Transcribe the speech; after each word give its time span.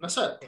Una 0.00 0.08
setta. 0.08 0.46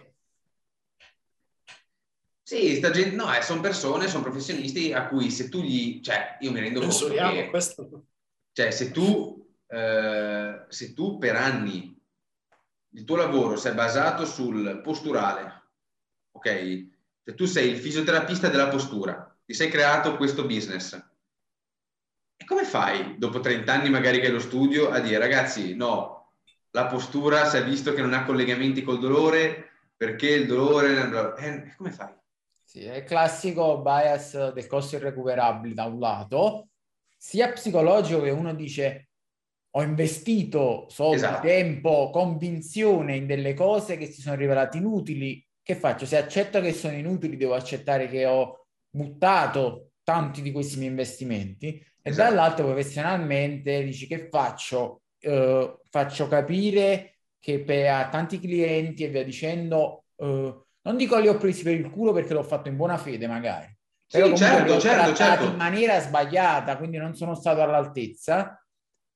Sì, 2.43 2.77
sta 2.77 2.91
gente, 2.91 3.15
no, 3.15 3.35
eh, 3.35 3.43
sono 3.43 3.61
persone, 3.61 4.09
sono 4.09 4.23
professionisti 4.23 4.95
a 4.95 5.07
cui 5.09 5.31
se 5.31 5.51
tu 5.51 5.61
gli, 5.61 6.01
cioè, 6.01 6.39
io 6.41 6.51
mi 6.51 6.61
rendo 6.61 6.81
conto 6.81 7.09
che, 7.09 7.49
questo. 7.51 8.07
cioè, 8.53 8.71
se 8.71 8.91
tu, 8.91 9.55
eh, 9.67 10.65
se 10.69 10.95
tu 10.95 11.19
per 11.19 11.37
anni 11.37 11.95
il 12.95 13.05
tuo 13.05 13.17
lavoro 13.17 13.63
è 13.63 13.75
basato 13.75 14.25
sul 14.25 14.81
posturale, 14.83 15.71
ok? 16.33 16.87
Se 17.23 17.35
tu 17.35 17.45
sei 17.45 17.71
il 17.71 17.79
fisioterapista 17.79 18.49
della 18.49 18.69
postura, 18.69 19.39
ti 19.45 19.53
sei 19.53 19.69
creato 19.69 20.17
questo 20.17 20.47
business, 20.47 20.95
e 22.37 22.45
come 22.47 22.65
fai 22.65 23.19
dopo 23.19 23.41
30 23.41 23.71
anni 23.71 23.91
magari 23.91 24.19
che 24.19 24.31
lo 24.31 24.41
studio 24.41 24.89
a 24.89 24.99
dire 24.99 25.19
ragazzi, 25.19 25.75
no, 25.75 26.22
la 26.73 26.87
postura 26.87 27.45
si 27.47 27.57
è 27.57 27.65
visto 27.65 27.93
che 27.93 28.01
non 28.01 28.15
ha 28.15 28.25
collegamenti 28.25 28.83
col 28.83 28.99
dolore 28.99 29.71
perché 29.97 30.31
il 30.31 30.47
dolore... 30.47 31.37
Eh, 31.39 31.75
come 31.77 31.91
fai? 31.91 32.13
Sì, 32.65 32.85
è 32.85 32.97
il 32.97 33.05
classico 33.05 33.83
bias 33.83 34.53
del 34.53 34.67
costo 34.67 34.97
irrecuperabile 34.97 35.75
da 35.75 35.85
un 35.85 35.99
lato, 35.99 36.69
sia 37.17 37.53
psicologico 37.53 38.23
che 38.23 38.31
uno 38.31 38.55
dice 38.55 39.11
ho 39.75 39.83
investito 39.83 40.87
soldi, 40.89 41.17
esatto. 41.17 41.47
tempo, 41.47 42.11
convinzione 42.11 43.17
in 43.17 43.27
delle 43.27 43.55
cose 43.55 43.97
che 43.97 44.07
si 44.07 44.21
sono 44.21 44.37
rivelate 44.37 44.79
inutili. 44.79 45.47
Che 45.63 45.77
faccio? 45.77 46.05
Se 46.05 46.17
accetto 46.17 46.61
che 46.61 46.73
sono 46.73 46.95
inutili, 46.95 47.37
devo 47.37 47.55
accettare 47.55 48.09
che 48.09 48.27
ho 48.27 48.67
buttato 48.91 49.93
tanti 50.03 50.43
di 50.43 50.51
questi 50.51 50.77
miei 50.79 50.91
investimenti. 50.91 51.69
E 51.75 52.11
esatto. 52.11 52.31
dall'altro, 52.31 52.65
professionalmente, 52.65 53.85
dici 53.85 54.07
che 54.07 54.29
faccio? 54.31 55.02
Uh, 55.23 55.79
faccio 55.89 56.27
capire 56.27 57.19
che 57.39 57.61
per, 57.61 57.89
a 57.89 58.09
tanti 58.09 58.41
clienti 58.41 59.05
e 59.05 59.09
via 59.09 59.25
dicendo, 59.25 60.05
uh, 60.17 60.65
non 60.83 60.97
dico 60.97 61.19
li 61.19 61.29
ho 61.29 61.37
presi 61.37 61.63
per 61.63 61.75
il 61.75 61.91
culo 61.91 62.13
perché 62.13 62.35
l'ho 62.35 62.43
fatto 62.43 62.69
in 62.69 62.77
buona 62.77 62.97
fede, 62.97 63.27
magari. 63.27 63.77
Però 64.13 64.27
sì, 64.27 64.37
certo, 64.37 64.79
certo, 64.79 65.15
certo. 65.15 65.45
in 65.45 65.57
maniera 65.57 65.99
sbagliata, 65.99 66.77
quindi 66.77 66.99
non 66.99 67.15
sono 67.15 67.35
stato 67.35 67.63
all'altezza 67.63 68.63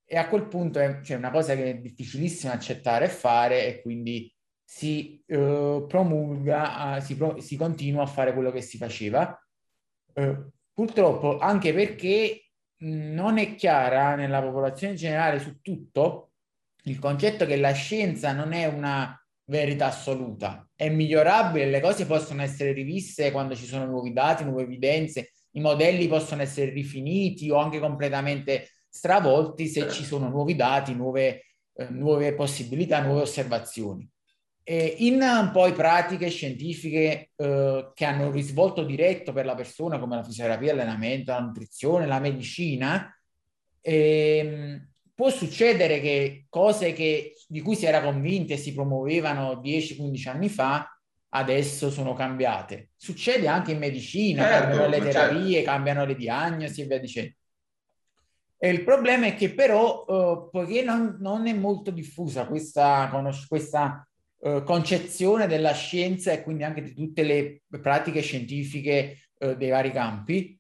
e 0.09 0.17
a 0.17 0.29
quel 0.29 0.47
punto 0.47 0.79
è 0.79 1.01
cioè, 1.03 1.17
una 1.17 1.31
cosa 1.31 1.55
che 1.55 1.71
è 1.71 1.79
difficilissima 1.79 2.53
accettare 2.53 3.07
e 3.07 3.09
fare 3.09 3.67
e 3.67 3.83
quindi 3.83 4.33
si 4.65 5.23
uh, 5.27 5.85
promulga, 5.87 6.97
uh, 6.97 7.01
si, 7.01 7.17
pro- 7.17 7.41
si, 7.41 7.57
continua 7.57 8.05
a 8.05 8.07
fare 8.07 8.33
quello 8.33 8.51
che 8.51 8.61
si 8.61 8.79
faceva. 8.79 9.39
Uh, 10.15 10.49
purtroppo 10.73 11.39
anche 11.39 11.75
perché 11.75 12.46
non 12.79 13.39
è 13.39 13.55
chiara 13.55 14.15
nella 14.15 14.43
popolazione 14.43 14.95
generale 14.95 15.39
su 15.39 15.61
tutto 15.61 16.33
il 16.85 16.99
concetto 16.99 17.47
che 17.47 17.57
la 17.57 17.73
scienza 17.73 18.33
non 18.33 18.53
è 18.53 18.67
una 18.67 19.19
verità 19.45 19.87
assoluta, 19.87 20.69
è 20.75 20.89
migliorabile, 20.89 21.71
le 21.71 21.81
cose 21.81 22.07
possono 22.07 22.43
essere 22.43 22.73
riviste 22.73 23.31
quando 23.31 23.55
ci 23.55 23.65
sono 23.65 23.87
nuovi 23.87 24.13
dati, 24.13 24.45
nuove 24.45 24.63
evidenze, 24.63 25.33
i 25.53 25.61
modelli 25.61 26.07
possono 26.07 26.43
essere 26.43 26.71
rifiniti 26.71 27.51
o 27.51 27.57
anche 27.57 27.79
completamente 27.79 28.69
stravolti 28.89 29.67
se 29.67 29.91
ci 29.91 30.05
sono 30.05 30.29
nuovi 30.29 30.55
dati, 30.55 30.95
nuove, 30.95 31.47
eh, 31.75 31.89
nuove 31.91 32.35
possibilità, 32.35 33.01
nuove 33.03 33.23
osservazioni. 33.23 34.09
E 34.69 34.97
in 34.99 35.51
poi 35.53 35.71
pratiche 35.71 36.29
scientifiche 36.29 37.31
eh, 37.37 37.91
che 37.95 38.05
hanno 38.05 38.27
un 38.27 38.33
risvolto 38.33 38.83
diretto 38.83 39.33
per 39.33 39.45
la 39.45 39.55
persona, 39.55 40.01
come 40.01 40.17
la 40.17 40.25
fisioterapia, 40.25 40.75
l'allenamento, 40.75 41.31
la 41.31 41.39
nutrizione, 41.39 42.05
la 42.05 42.19
medicina, 42.19 43.17
ehm, 43.81 44.89
può 45.15 45.31
succedere 45.31 46.01
che 46.01 46.47
cose 46.49 46.93
che, 46.95 47.37
di 47.47 47.61
cui 47.61 47.77
si 47.77 47.87
era 47.87 48.03
convinti 48.03 48.55
e 48.55 48.57
si 48.57 48.75
promuovevano 48.75 49.61
10-15 49.63 50.29
anni 50.29 50.49
fa, 50.49 50.99
adesso 51.29 51.89
sono 51.89 52.13
cambiate. 52.15 52.91
Succede 52.97 53.47
anche 53.47 53.71
in 53.71 53.79
medicina, 53.79 54.43
certo, 54.43 54.59
cambiano 54.59 54.89
le 54.89 54.99
terapie, 54.99 55.55
certo. 55.59 55.71
cambiano 55.71 56.05
le 56.05 56.17
diagnosi 56.17 56.81
e 56.81 56.87
via 56.87 56.99
dicendo. 56.99 57.35
E 58.59 58.71
il 58.71 58.83
problema 58.83 59.27
è 59.27 59.37
che 59.37 59.55
però, 59.55 60.05
uh, 60.09 60.51
poiché 60.51 60.83
non, 60.83 61.19
non, 61.21 61.47
è 61.47 61.53
molto 61.53 61.93
diffusa 61.93 62.47
questa, 62.47 63.09
questa 63.47 64.05
uh, 64.47 64.63
concezione 64.63 65.47
della 65.47 65.73
scienza 65.73 66.33
e 66.33 66.43
quindi 66.43 66.65
anche 66.65 66.83
di 66.83 66.95
tutte 66.95 67.23
le 67.23 67.63
pratiche 67.81 68.21
scientifiche 68.21 69.31
uh, 69.39 69.55
dei 69.55 69.71
vari 69.71 69.91
campi, 69.91 70.59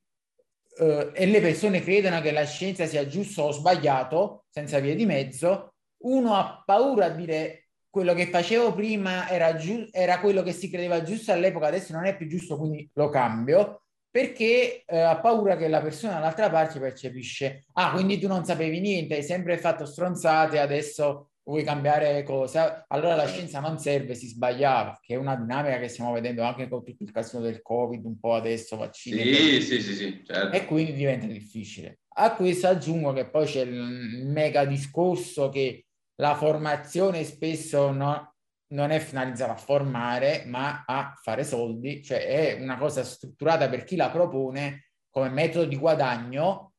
e 0.78 1.24
le 1.24 1.40
persone 1.40 1.80
credono 1.80 2.20
che 2.20 2.32
la 2.32 2.44
scienza 2.44 2.84
sia 2.84 3.06
giusto 3.06 3.44
o 3.44 3.50
sbagliato, 3.50 4.44
senza 4.50 4.78
vie 4.78 4.94
di 4.94 5.06
mezzo, 5.06 5.76
uno 6.02 6.34
ha 6.34 6.62
paura 6.66 7.06
a 7.06 7.08
dire 7.08 7.68
quello 7.88 8.12
che 8.12 8.26
facevo 8.26 8.74
prima 8.74 9.26
era, 9.30 9.56
giu- 9.56 9.88
era 9.90 10.20
quello 10.20 10.42
che 10.42 10.52
si 10.52 10.68
credeva 10.68 11.02
giusto 11.02 11.32
all'epoca, 11.32 11.68
adesso 11.68 11.94
non 11.94 12.04
è 12.04 12.14
più 12.14 12.28
giusto, 12.28 12.58
quindi 12.58 12.90
lo 12.92 13.08
cambio 13.08 13.84
perché 14.16 14.82
eh, 14.86 14.98
ha 14.98 15.20
paura 15.20 15.56
che 15.56 15.68
la 15.68 15.82
persona 15.82 16.14
dall'altra 16.14 16.48
parte 16.48 16.78
percepisce, 16.78 17.66
ah, 17.74 17.92
quindi 17.92 18.18
tu 18.18 18.26
non 18.28 18.46
sapevi 18.46 18.80
niente, 18.80 19.14
hai 19.14 19.22
sempre 19.22 19.58
fatto 19.58 19.84
stronzate, 19.84 20.58
adesso 20.58 21.32
vuoi 21.46 21.62
cambiare 21.62 22.24
cosa, 22.24 22.84
allora 22.88 23.14
la 23.14 23.26
scienza 23.26 23.60
non 23.60 23.78
serve, 23.78 24.14
si 24.14 24.26
sbagliava, 24.26 24.98
che 25.00 25.14
è 25.14 25.16
una 25.16 25.36
dinamica 25.36 25.78
che 25.78 25.88
stiamo 25.88 26.12
vedendo 26.12 26.42
anche 26.42 26.68
con 26.68 26.84
tutto 26.84 27.04
il 27.04 27.12
caso 27.12 27.38
del 27.38 27.62
Covid, 27.62 28.04
un 28.04 28.18
po' 28.18 28.34
adesso 28.34 28.76
vaccini. 28.76 29.32
Sì, 29.32 29.60
sì, 29.62 29.80
sì, 29.80 29.94
sì, 29.94 30.22
certo. 30.24 30.56
E 30.56 30.64
quindi 30.66 30.92
diventa 30.92 31.26
difficile. 31.26 32.00
A 32.18 32.34
questo 32.34 32.66
aggiungo 32.66 33.12
che 33.12 33.28
poi 33.30 33.46
c'è 33.46 33.62
il 33.62 34.26
mega 34.26 34.64
discorso 34.64 35.48
che 35.48 35.86
la 36.16 36.34
formazione 36.34 37.22
spesso 37.22 37.92
no, 37.92 38.34
non 38.72 38.90
è 38.90 38.98
finalizzata 38.98 39.52
a 39.52 39.56
formare, 39.56 40.44
ma 40.46 40.82
a 40.84 41.14
fare 41.22 41.44
soldi, 41.44 42.02
cioè 42.02 42.26
è 42.26 42.60
una 42.60 42.76
cosa 42.76 43.04
strutturata 43.04 43.68
per 43.68 43.84
chi 43.84 43.94
la 43.94 44.10
propone 44.10 44.88
come 45.08 45.28
metodo 45.28 45.66
di 45.66 45.76
guadagno 45.76 46.72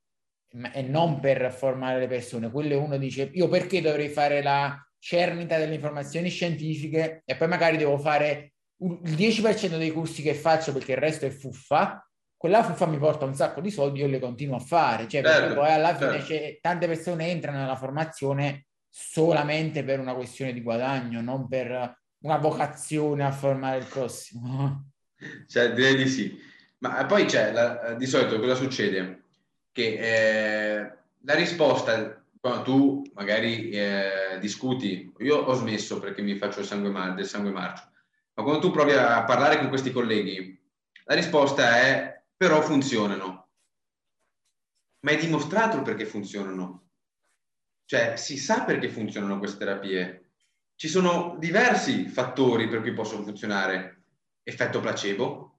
e 0.74 0.82
non 0.82 1.20
per 1.20 1.52
formare 1.52 2.00
le 2.00 2.08
persone. 2.08 2.52
Quello 2.52 2.82
uno 2.82 2.98
dice, 2.98 3.30
io 3.34 3.48
perché 3.48 3.82
dovrei 3.82 4.10
fare 4.10 4.42
la 4.42 4.82
cernita 5.00 5.58
delle 5.58 5.76
informazioni 5.76 6.30
scientifiche 6.30 7.22
e 7.26 7.36
poi 7.36 7.48
magari 7.48 7.78
devo 7.78 7.98
fare 7.98 8.54
il 8.80 9.14
10% 9.16 9.78
dei 9.78 9.92
corsi 9.92 10.22
che 10.22 10.34
faccio 10.34 10.74
perché 10.74 10.94
il 10.94 10.98
resto 10.98 11.26
è 11.26 11.30
fuffa, 11.30 12.08
quella 12.36 12.64
fuffa 12.64 12.86
mi 12.86 12.98
porta 12.98 13.26
un 13.26 13.34
sacco 13.34 13.62
di 13.62 13.72
soldi, 13.72 14.00
io 14.00 14.08
le 14.08 14.20
continuo 14.20 14.58
a 14.58 14.60
fare, 14.60 15.08
cioè 15.08 15.24
certo, 15.24 15.56
poi 15.56 15.72
alla 15.72 15.96
fine 15.96 16.24
certo. 16.24 16.58
tante 16.62 16.88
persone 16.88 17.30
entrano 17.30 17.58
nella 17.58 17.76
formazione 17.76 18.68
solamente 18.88 19.84
per 19.84 20.00
una 20.00 20.14
questione 20.14 20.54
di 20.54 20.62
guadagno, 20.62 21.22
non 21.22 21.48
per 21.48 22.00
una 22.20 22.38
vocazione 22.38 23.24
a 23.24 23.32
formare 23.32 23.80
il 23.80 23.86
prossimo. 23.86 24.92
Cioè, 25.48 25.74
direi 25.74 25.96
di 25.96 26.08
sì. 26.08 26.38
Ma 26.80 27.04
poi 27.08 27.26
c'è, 27.26 27.52
la, 27.52 27.96
di 27.96 28.06
solito 28.06 28.40
cosa 28.40 28.54
succede? 28.54 29.27
Che 29.78 29.94
eh, 29.94 30.98
la 31.22 31.36
risposta, 31.36 32.26
quando 32.40 32.64
tu 32.64 33.04
magari 33.14 33.70
eh, 33.70 34.40
discuti, 34.40 35.14
io 35.20 35.38
ho 35.38 35.54
smesso 35.54 36.00
perché 36.00 36.24
mi 36.24 36.36
faccio 36.36 36.62
il 36.62 36.66
sangue 36.66 36.90
mar- 36.90 37.14
del 37.14 37.28
sangue 37.28 37.52
marcio, 37.52 37.88
ma 38.34 38.42
quando 38.42 38.60
tu 38.60 38.72
provi 38.72 38.94
a 38.94 39.24
parlare 39.24 39.60
con 39.60 39.70
questi 39.70 39.92
colleghi, 39.92 40.60
la 41.04 41.14
risposta 41.14 41.78
è 41.78 42.24
però 42.36 42.60
funzionano. 42.64 43.50
Ma 45.02 45.12
è 45.12 45.18
dimostrato 45.18 45.84
perché 45.84 46.08
funzionano. 46.08 46.88
Cioè, 47.86 48.16
si 48.16 48.40
sa 48.40 48.64
perché 48.64 48.90
funzionano 48.90 49.38
queste 49.38 49.60
terapie. 49.60 50.32
Ci 50.74 50.88
sono 50.88 51.36
diversi 51.38 52.08
fattori 52.08 52.68
per 52.68 52.82
cui 52.82 52.94
possono 52.94 53.22
funzionare. 53.22 54.06
Effetto 54.42 54.80
placebo, 54.80 55.57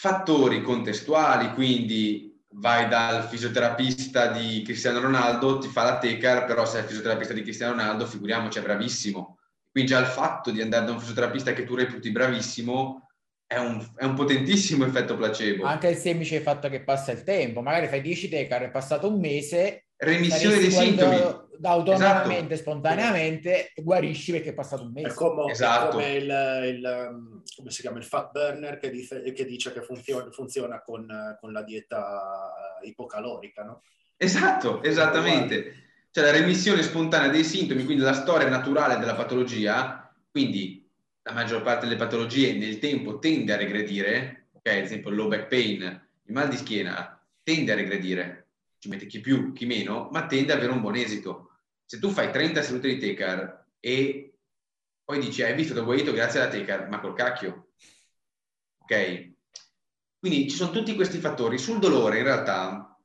fattori 0.00 0.62
contestuali, 0.62 1.52
quindi 1.52 2.42
vai 2.54 2.88
dal 2.88 3.24
fisioterapista 3.24 4.28
di 4.28 4.62
Cristiano 4.62 4.98
Ronaldo, 4.98 5.58
ti 5.58 5.68
fa 5.68 5.82
la 5.82 5.98
tecar, 5.98 6.46
però 6.46 6.64
se 6.64 6.78
è 6.78 6.80
il 6.80 6.86
fisioterapista 6.86 7.34
di 7.34 7.42
Cristiano 7.42 7.72
Ronaldo, 7.72 8.06
figuriamoci, 8.06 8.58
è 8.58 8.62
bravissimo. 8.62 9.36
Quindi 9.70 9.90
già 9.90 9.98
il 9.98 10.06
fatto 10.06 10.50
di 10.50 10.62
andare 10.62 10.86
da 10.86 10.92
un 10.92 11.00
fisioterapista 11.00 11.52
che 11.52 11.64
tu 11.64 11.74
reputi 11.74 12.10
bravissimo 12.10 13.10
è 13.46 13.58
un, 13.58 13.86
è 13.94 14.04
un, 14.04 14.14
potentissimo 14.14 14.86
effetto 14.86 15.18
placebo. 15.18 15.64
Anche 15.64 15.88
il 15.88 15.96
semplice 15.96 16.40
fatto 16.40 16.70
che 16.70 16.82
passa 16.82 17.12
il 17.12 17.22
tempo, 17.22 17.60
magari 17.60 17.86
fai 17.86 18.00
10 18.00 18.30
tecar, 18.30 18.62
è 18.62 18.70
passato 18.70 19.06
un 19.06 19.20
mese, 19.20 19.88
remissione 20.00 20.58
dei 20.58 20.70
sintomi 20.70 21.48
autonomamente, 21.62 22.54
esatto. 22.54 22.70
spontaneamente 22.70 23.72
guarisci 23.76 24.32
perché 24.32 24.50
è 24.50 24.54
passato 24.54 24.82
un 24.82 24.92
mese. 24.92 25.08
È 25.08 25.14
come, 25.14 25.50
esatto. 25.50 25.88
è 25.88 25.90
come 25.90 26.12
il, 26.14 26.76
il, 26.76 27.06
um, 27.10 27.42
come 27.56 27.70
si 27.70 27.80
chiama, 27.82 27.98
il 27.98 28.04
fat 28.04 28.30
burner 28.32 28.78
che 28.78 28.90
dice 28.90 29.22
che, 29.32 29.44
dice 29.44 29.72
che 29.72 29.82
funziona, 29.82 30.30
funziona 30.30 30.80
con, 30.82 31.06
con, 31.38 31.52
la 31.52 31.62
dieta 31.62 32.52
ipocalorica, 32.82 33.64
no? 33.64 33.82
Esatto, 34.16 34.82
esattamente. 34.82 35.88
Cioè 36.10 36.24
la 36.24 36.32
remissione 36.32 36.82
spontanea 36.82 37.28
dei 37.28 37.44
sintomi, 37.44 37.84
quindi 37.84 38.02
la 38.02 38.14
storia 38.14 38.48
naturale 38.48 38.98
della 38.98 39.14
patologia, 39.14 40.12
quindi 40.30 40.88
la 41.22 41.32
maggior 41.32 41.62
parte 41.62 41.86
delle 41.86 41.98
patologie 41.98 42.54
nel 42.54 42.78
tempo 42.78 43.18
tende 43.18 43.52
a 43.52 43.56
regredire, 43.56 44.48
ok? 44.52 44.66
Ad 44.66 44.84
esempio 44.84 45.10
il 45.10 45.16
low 45.16 45.28
back 45.28 45.46
pain, 45.46 45.82
il 45.82 46.32
mal 46.32 46.48
di 46.48 46.56
schiena 46.56 47.22
tende 47.42 47.72
a 47.72 47.76
regredire, 47.76 48.49
ci 48.80 48.88
mette 48.88 49.06
chi 49.06 49.20
più, 49.20 49.52
chi 49.52 49.66
meno, 49.66 50.08
ma 50.10 50.26
tende 50.26 50.52
ad 50.52 50.58
avere 50.58 50.72
un 50.72 50.80
buon 50.80 50.96
esito. 50.96 51.50
Se 51.84 51.98
tu 51.98 52.08
fai 52.08 52.32
30 52.32 52.62
sedute 52.62 52.88
di 52.88 52.98
Tecar 52.98 53.66
e 53.78 54.30
poi 55.04 55.18
dici, 55.18 55.42
hai 55.42 55.54
visto, 55.54 55.78
ho 55.78 55.84
guarito 55.84 56.12
grazie 56.12 56.40
alla 56.40 56.48
teca, 56.48 56.86
ma 56.88 57.00
col 57.00 57.14
cacchio. 57.14 57.72
Ok? 58.78 59.32
Quindi 60.18 60.48
ci 60.48 60.56
sono 60.56 60.70
tutti 60.70 60.94
questi 60.94 61.18
fattori. 61.18 61.58
Sul 61.58 61.80
dolore, 61.80 62.18
in 62.18 62.24
realtà, 62.24 62.96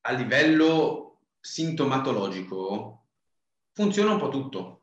a 0.00 0.12
livello 0.12 1.20
sintomatologico, 1.38 3.06
funziona 3.72 4.12
un 4.12 4.18
po' 4.18 4.30
tutto. 4.30 4.82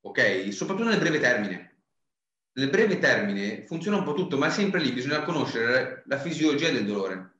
Ok? 0.00 0.52
Soprattutto 0.52 0.88
nel 0.88 0.98
breve 0.98 1.20
termine. 1.20 1.80
Nel 2.52 2.70
breve 2.70 2.98
termine 2.98 3.66
funziona 3.66 3.98
un 3.98 4.04
po' 4.04 4.14
tutto, 4.14 4.38
ma 4.38 4.48
sempre 4.48 4.80
lì 4.80 4.90
bisogna 4.92 5.22
conoscere 5.22 6.02
la 6.06 6.18
fisiologia 6.18 6.70
del 6.70 6.86
dolore. 6.86 7.35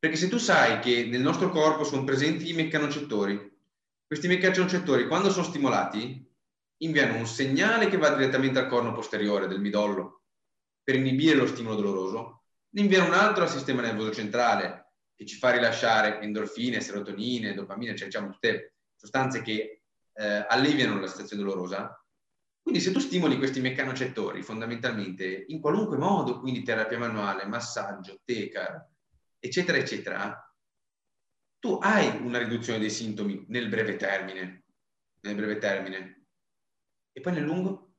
Perché 0.00 0.16
se 0.16 0.28
tu 0.28 0.38
sai 0.38 0.80
che 0.80 1.04
nel 1.04 1.20
nostro 1.20 1.50
corpo 1.50 1.84
sono 1.84 2.04
presenti 2.04 2.48
i 2.48 2.54
meccanocettori, 2.54 3.58
questi 4.06 4.28
meccanocettori 4.28 5.06
quando 5.06 5.30
sono 5.30 5.44
stimolati 5.44 6.26
inviano 6.78 7.18
un 7.18 7.26
segnale 7.26 7.86
che 7.88 7.98
va 7.98 8.08
direttamente 8.08 8.58
al 8.58 8.66
corno 8.66 8.92
posteriore 8.92 9.46
del 9.46 9.60
midollo 9.60 10.22
per 10.82 10.94
inibire 10.94 11.36
lo 11.36 11.46
stimolo 11.46 11.76
doloroso, 11.76 12.44
ne 12.70 12.80
inviano 12.80 13.08
un 13.08 13.12
altro 13.12 13.42
al 13.42 13.50
sistema 13.50 13.82
nervoso 13.82 14.10
centrale 14.12 14.94
che 15.14 15.26
ci 15.26 15.36
fa 15.36 15.50
rilasciare 15.50 16.18
endorfine, 16.22 16.80
serotonine, 16.80 17.52
dopamine, 17.52 17.94
cioè 17.94 18.06
diciamo 18.06 18.30
tutte 18.30 18.76
sostanze 18.96 19.42
che 19.42 19.82
eh, 20.14 20.46
alleviano 20.48 20.98
la 20.98 21.08
situazione 21.08 21.42
dolorosa. 21.42 22.02
Quindi 22.62 22.80
se 22.80 22.90
tu 22.90 23.00
stimoli 23.00 23.36
questi 23.36 23.60
meccanocettori 23.60 24.42
fondamentalmente 24.42 25.44
in 25.48 25.60
qualunque 25.60 25.98
modo, 25.98 26.40
quindi 26.40 26.62
terapia 26.62 26.98
manuale, 26.98 27.44
massaggio, 27.44 28.22
teca, 28.24 28.89
eccetera, 29.40 29.78
eccetera, 29.78 30.54
tu 31.58 31.78
hai 31.80 32.20
una 32.22 32.38
riduzione 32.38 32.78
dei 32.78 32.90
sintomi 32.90 33.44
nel 33.48 33.68
breve 33.68 33.96
termine, 33.96 34.64
nel 35.22 35.34
breve 35.34 35.58
termine. 35.58 36.24
E 37.12 37.20
poi 37.20 37.32
nel 37.32 37.42
lungo? 37.42 37.92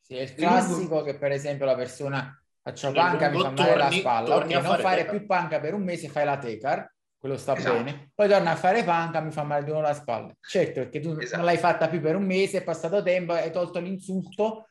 Sì, 0.00 0.16
è 0.16 0.22
il 0.22 0.34
classico 0.34 0.78
lungo... 0.78 1.02
che 1.02 1.16
per 1.16 1.30
esempio 1.30 1.64
la 1.64 1.76
persona 1.76 2.36
faccia 2.60 2.92
panca, 2.92 3.30
mi 3.30 3.40
fa 3.40 3.50
male 3.50 3.56
torni, 3.56 3.78
la 3.78 3.90
spalla, 3.90 4.36
ok, 4.36 4.44
non 4.44 4.62
fare, 4.62 4.82
fare 4.82 5.06
più 5.06 5.26
panca 5.26 5.60
per 5.60 5.74
un 5.74 5.82
mese, 5.82 6.08
fai 6.08 6.24
la 6.24 6.38
tecar, 6.38 6.92
quello 7.16 7.36
sta 7.36 7.56
esatto. 7.56 7.74
bene, 7.74 8.10
poi 8.14 8.28
torna 8.28 8.50
a 8.50 8.56
fare 8.56 8.84
panca, 8.84 9.20
mi 9.20 9.30
fa 9.30 9.44
male 9.44 9.64
di 9.64 9.70
nuovo 9.70 9.86
la 9.86 9.94
spalla. 9.94 10.34
Certo, 10.40 10.80
perché 10.80 11.00
tu 11.00 11.16
esatto. 11.18 11.36
non 11.36 11.44
l'hai 11.46 11.58
fatta 11.58 11.88
più 11.88 12.00
per 12.00 12.16
un 12.16 12.24
mese, 12.24 12.58
è 12.58 12.64
passato 12.64 13.02
tempo, 13.02 13.32
hai 13.32 13.50
tolto 13.50 13.80
l'insulto 13.80 14.68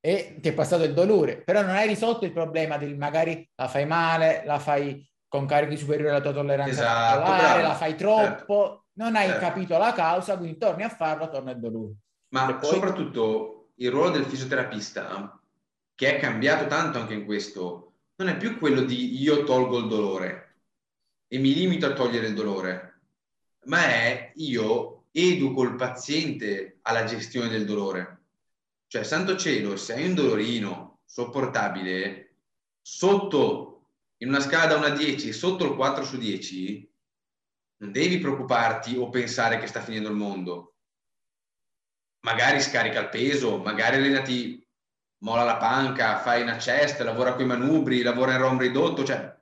e 0.00 0.38
ti 0.40 0.48
è 0.48 0.52
passato 0.52 0.84
il 0.84 0.94
dolore, 0.94 1.42
però 1.42 1.62
non 1.62 1.70
hai 1.70 1.86
risolto 1.86 2.24
il 2.24 2.32
problema 2.32 2.76
del 2.76 2.96
magari 2.96 3.48
la 3.54 3.68
fai 3.68 3.86
male, 3.86 4.42
la 4.44 4.58
fai 4.58 5.04
con 5.28 5.46
carichi 5.46 5.76
superiori 5.76 6.10
alla 6.10 6.20
tua 6.20 6.32
tolleranza 6.32 6.70
esatto, 6.70 7.18
muscolare, 7.20 7.62
la 7.62 7.74
fai 7.74 7.94
troppo, 7.96 8.62
certo. 8.62 8.84
non 8.94 9.16
hai 9.16 9.26
certo. 9.28 9.40
capito 9.46 9.78
la 9.78 9.92
causa, 9.92 10.36
quindi 10.36 10.58
torni 10.58 10.82
a 10.82 10.88
farlo, 10.88 11.28
torna 11.28 11.50
il 11.50 11.58
dolore. 11.58 11.92
Ma 12.28 12.54
poi... 12.54 12.70
soprattutto 12.70 13.70
il 13.76 13.90
ruolo 13.90 14.10
del 14.10 14.24
fisioterapista, 14.24 15.40
che 15.94 16.16
è 16.16 16.20
cambiato 16.20 16.66
tanto 16.66 16.98
anche 16.98 17.14
in 17.14 17.24
questo, 17.24 17.92
non 18.16 18.28
è 18.28 18.36
più 18.36 18.58
quello 18.58 18.82
di 18.82 19.20
io 19.20 19.44
tolgo 19.44 19.78
il 19.78 19.88
dolore 19.88 20.58
e 21.28 21.38
mi 21.38 21.52
limito 21.52 21.86
a 21.86 21.92
togliere 21.92 22.28
il 22.28 22.34
dolore, 22.34 23.00
ma 23.64 23.84
è 23.84 24.32
io 24.36 25.06
educo 25.10 25.62
il 25.62 25.74
paziente 25.74 26.78
alla 26.82 27.04
gestione 27.04 27.48
del 27.48 27.64
dolore. 27.64 28.20
Cioè, 28.86 29.02
santo 29.02 29.36
cielo, 29.36 29.76
se 29.76 29.94
hai 29.94 30.06
un 30.06 30.14
dolorino 30.14 31.00
sopportabile, 31.04 32.36
sotto 32.80 33.75
in 34.18 34.28
una 34.28 34.40
scala 34.40 34.66
da 34.66 34.76
1 34.76 34.86
a 34.86 34.90
10 34.90 35.32
sotto 35.32 35.64
il 35.64 35.74
4 35.74 36.04
su 36.04 36.16
10, 36.18 36.92
non 37.78 37.92
devi 37.92 38.18
preoccuparti 38.18 38.96
o 38.96 39.10
pensare 39.10 39.58
che 39.58 39.66
sta 39.66 39.80
finendo 39.80 40.08
il 40.08 40.14
mondo. 40.14 40.74
Magari 42.20 42.60
scarica 42.60 43.00
il 43.00 43.08
peso, 43.08 43.58
magari 43.58 43.96
allenati, 43.96 44.66
mola 45.18 45.44
la 45.44 45.58
panca, 45.58 46.18
fai 46.18 46.42
una 46.42 46.56
chest, 46.56 47.00
lavora 47.00 47.34
con 47.34 47.42
i 47.42 47.46
manubri, 47.46 48.02
lavora 48.02 48.32
in 48.32 48.38
rom 48.38 48.58
ridotto, 48.58 49.04
cioè 49.04 49.34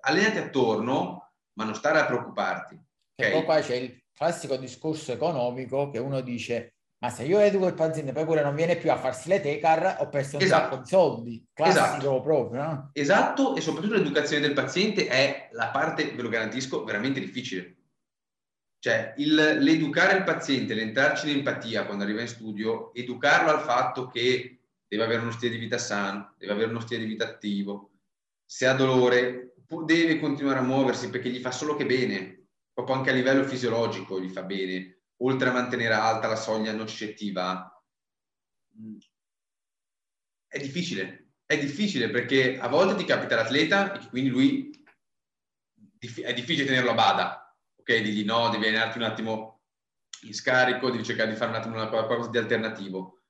allenati 0.00 0.38
attorno, 0.38 1.32
ma 1.54 1.64
non 1.64 1.74
stare 1.74 2.00
a 2.00 2.06
preoccuparti. 2.06 2.74
Okay? 3.14 3.30
E 3.30 3.32
poi 3.32 3.44
qua 3.44 3.60
c'è 3.60 3.76
il 3.76 4.02
classico 4.12 4.56
discorso 4.56 5.12
economico 5.12 5.88
che 5.88 5.98
uno 5.98 6.20
dice 6.20 6.75
ma 6.98 7.10
se 7.10 7.24
io 7.24 7.38
educo 7.40 7.66
il 7.66 7.74
paziente 7.74 8.12
poi 8.12 8.24
pure 8.24 8.42
non 8.42 8.54
viene 8.54 8.76
più 8.76 8.90
a 8.90 8.96
farsi 8.96 9.28
le 9.28 9.40
tecar, 9.40 9.98
ho 10.00 10.08
perso 10.08 10.36
un 10.36 10.42
esatto. 10.42 10.62
sacco 10.62 10.82
di 10.82 10.88
soldi. 10.88 11.46
Classico 11.52 11.96
esatto. 11.98 12.20
proprio, 12.22 12.62
no? 12.62 12.90
Esatto, 12.92 13.54
e 13.54 13.60
soprattutto 13.60 13.94
l'educazione 13.94 14.42
del 14.42 14.54
paziente 14.54 15.06
è 15.06 15.50
la 15.52 15.68
parte, 15.68 16.12
ve 16.12 16.22
lo 16.22 16.30
garantisco, 16.30 16.84
veramente 16.84 17.20
difficile. 17.20 17.74
Cioè, 18.78 19.14
il, 19.18 19.34
l'educare 19.34 20.16
il 20.16 20.24
paziente, 20.24 20.74
l'entrarci 20.74 21.30
in 21.30 21.38
empatia 21.38 21.84
quando 21.84 22.04
arriva 22.04 22.22
in 22.22 22.28
studio, 22.28 22.94
educarlo 22.94 23.50
al 23.50 23.60
fatto 23.60 24.06
che 24.06 24.60
deve 24.88 25.04
avere 25.04 25.22
uno 25.22 25.32
stile 25.32 25.52
di 25.52 25.58
vita 25.58 25.78
sano, 25.78 26.34
deve 26.38 26.52
avere 26.52 26.70
uno 26.70 26.80
stile 26.80 27.00
di 27.00 27.06
vita 27.06 27.24
attivo, 27.24 27.90
se 28.44 28.66
ha 28.66 28.74
dolore 28.74 29.54
deve 29.84 30.20
continuare 30.20 30.60
a 30.60 30.62
muoversi 30.62 31.10
perché 31.10 31.28
gli 31.28 31.40
fa 31.40 31.50
solo 31.50 31.74
che 31.74 31.84
bene, 31.84 32.46
proprio 32.72 32.94
anche 32.94 33.10
a 33.10 33.14
livello 33.14 33.42
fisiologico 33.42 34.20
gli 34.20 34.28
fa 34.28 34.42
bene 34.42 34.95
oltre 35.18 35.48
a 35.48 35.52
mantenere 35.52 35.94
alta 35.94 36.28
la 36.28 36.36
soglia 36.36 36.72
nocettiva, 36.72 37.70
è 40.46 40.58
difficile. 40.58 41.30
È 41.46 41.56
difficile 41.58 42.10
perché 42.10 42.58
a 42.58 42.66
volte 42.68 42.96
ti 42.96 43.04
capita 43.04 43.36
l'atleta 43.36 43.92
e 43.92 44.08
quindi 44.08 44.30
lui 44.30 44.70
è 46.22 46.34
difficile 46.34 46.66
tenerlo 46.66 46.90
a 46.90 46.94
bada, 46.94 47.56
ok? 47.76 47.96
Digli 47.98 48.24
no, 48.24 48.48
devi 48.48 48.66
allenarti 48.66 48.98
un 48.98 49.04
attimo 49.04 49.62
in 50.22 50.34
scarico, 50.34 50.90
devi 50.90 51.04
cercare 51.04 51.30
di 51.30 51.36
fare 51.36 51.50
un 51.50 51.56
attimo 51.56 51.88
qualcosa 51.88 52.30
di 52.30 52.38
alternativo. 52.38 53.22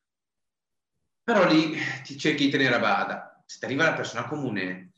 Però 1.23 1.47
lì 1.47 1.77
ti 2.05 2.17
cerchi 2.17 2.45
di 2.45 2.51
tenere 2.51 2.77
a 2.77 2.79
bada. 2.79 3.43
Se 3.45 3.59
ti 3.59 3.65
arriva 3.65 3.85
la 3.85 3.95
persona 3.95 4.27
comune, 4.27 4.93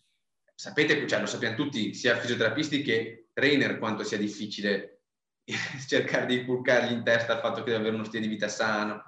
sapete, 0.55 1.07
cioè, 1.09 1.21
lo 1.21 1.27
sappiamo 1.27 1.57
tutti, 1.57 1.95
sia 1.95 2.19
fisioterapisti 2.19 2.83
che 2.83 3.29
trainer, 3.33 3.79
quanto 3.79 4.05
sia 4.05 4.19
difficile 4.19 4.98
cercare 5.87 6.27
di 6.27 6.41
inculcargli 6.41 6.93
in 6.93 7.03
testa 7.03 7.35
il 7.35 7.41
fatto 7.41 7.63
che 7.63 7.71
deve 7.71 7.77
avere 7.77 7.95
uno 7.95 8.05
stile 8.05 8.23
di 8.23 8.29
vita 8.29 8.49
sano, 8.49 9.03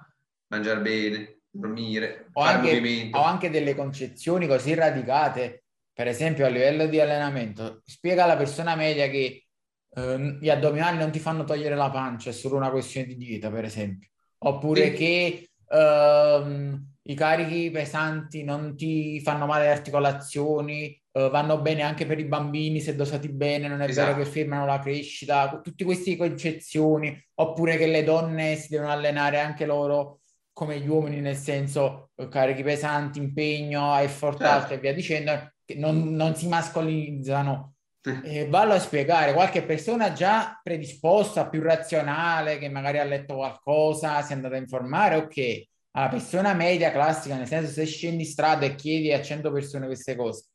mangiare 0.47 0.81
bene, 0.81 1.41
dormire, 1.49 2.29
o 2.33 2.41
fare 2.41 2.57
anche, 2.57 2.73
movimento. 2.73 3.17
Ho 3.17 3.23
anche 3.23 3.49
delle 3.49 3.75
concezioni 3.75 4.47
così 4.47 4.73
radicate, 4.73 5.63
per 5.93 6.07
esempio 6.07 6.45
a 6.45 6.49
livello 6.49 6.85
di 6.87 6.99
allenamento. 6.99 7.81
Spiega 7.85 8.23
alla 8.23 8.37
persona 8.37 8.75
media 8.75 9.07
che 9.09 9.45
eh, 9.93 10.37
gli 10.39 10.49
addominali 10.49 10.97
non 10.97 11.11
ti 11.11 11.19
fanno 11.19 11.43
togliere 11.43 11.75
la 11.75 11.89
pancia, 11.89 12.29
è 12.29 12.33
solo 12.33 12.55
una 12.55 12.71
questione 12.71 13.07
di 13.07 13.17
dieta, 13.17 13.51
per 13.51 13.65
esempio. 13.65 14.09
Oppure 14.39 14.89
sì. 14.89 14.93
che 14.93 15.49
ehm, 15.67 16.90
i 17.03 17.15
carichi 17.15 17.71
pesanti 17.71 18.43
non 18.43 18.75
ti 18.75 19.19
fanno 19.21 19.45
male 19.45 19.65
le 19.65 19.71
articolazioni, 19.71 21.01
uh, 21.13 21.29
vanno 21.29 21.59
bene 21.59 21.81
anche 21.81 22.05
per 22.05 22.19
i 22.19 22.25
bambini 22.25 22.79
se 22.79 22.95
dosati 22.95 23.29
bene, 23.29 23.67
non 23.67 23.81
è 23.81 23.87
esatto. 23.87 24.13
vero 24.13 24.23
che 24.23 24.29
fermano 24.29 24.65
la 24.65 24.79
crescita, 24.79 25.59
tutte 25.63 25.83
queste 25.83 26.15
concezioni, 26.15 27.19
oppure 27.35 27.77
che 27.77 27.87
le 27.87 28.03
donne 28.03 28.55
si 28.55 28.69
devono 28.69 28.91
allenare 28.91 29.39
anche 29.39 29.65
loro 29.65 30.19
come 30.53 30.79
gli 30.79 30.87
uomini, 30.87 31.21
nel 31.21 31.37
senso 31.37 32.11
uh, 32.15 32.27
carichi 32.27 32.61
pesanti, 32.61 33.17
impegno, 33.17 33.97
effort 33.97 34.37
certo. 34.37 34.53
alto 34.53 34.73
e 34.73 34.77
via 34.77 34.93
dicendo, 34.93 35.53
che 35.65 35.75
non, 35.75 36.13
non 36.13 36.35
si 36.35 36.47
mascolinizzano. 36.47 37.73
Eh, 38.03 38.47
vallo 38.47 38.73
a 38.73 38.79
spiegare, 38.79 39.31
qualche 39.33 39.61
persona 39.63 40.11
già 40.11 40.59
predisposta, 40.61 41.47
più 41.47 41.61
razionale, 41.61 42.57
che 42.57 42.67
magari 42.67 42.97
ha 42.97 43.03
letto 43.03 43.35
qualcosa, 43.35 44.21
si 44.23 44.31
è 44.31 44.35
andata 44.35 44.55
a 44.55 44.59
informare, 44.59 45.15
ok. 45.17 45.69
Alla 45.91 46.09
persona 46.09 46.53
media 46.53 46.91
classica, 46.91 47.35
nel 47.35 47.47
senso 47.47 47.71
se 47.71 47.85
scendi 47.85 48.23
in 48.23 48.29
strada 48.29 48.65
e 48.65 48.75
chiedi 48.75 49.11
a 49.11 49.21
100 49.21 49.51
persone 49.51 49.85
queste 49.85 50.15
cose, 50.15 50.45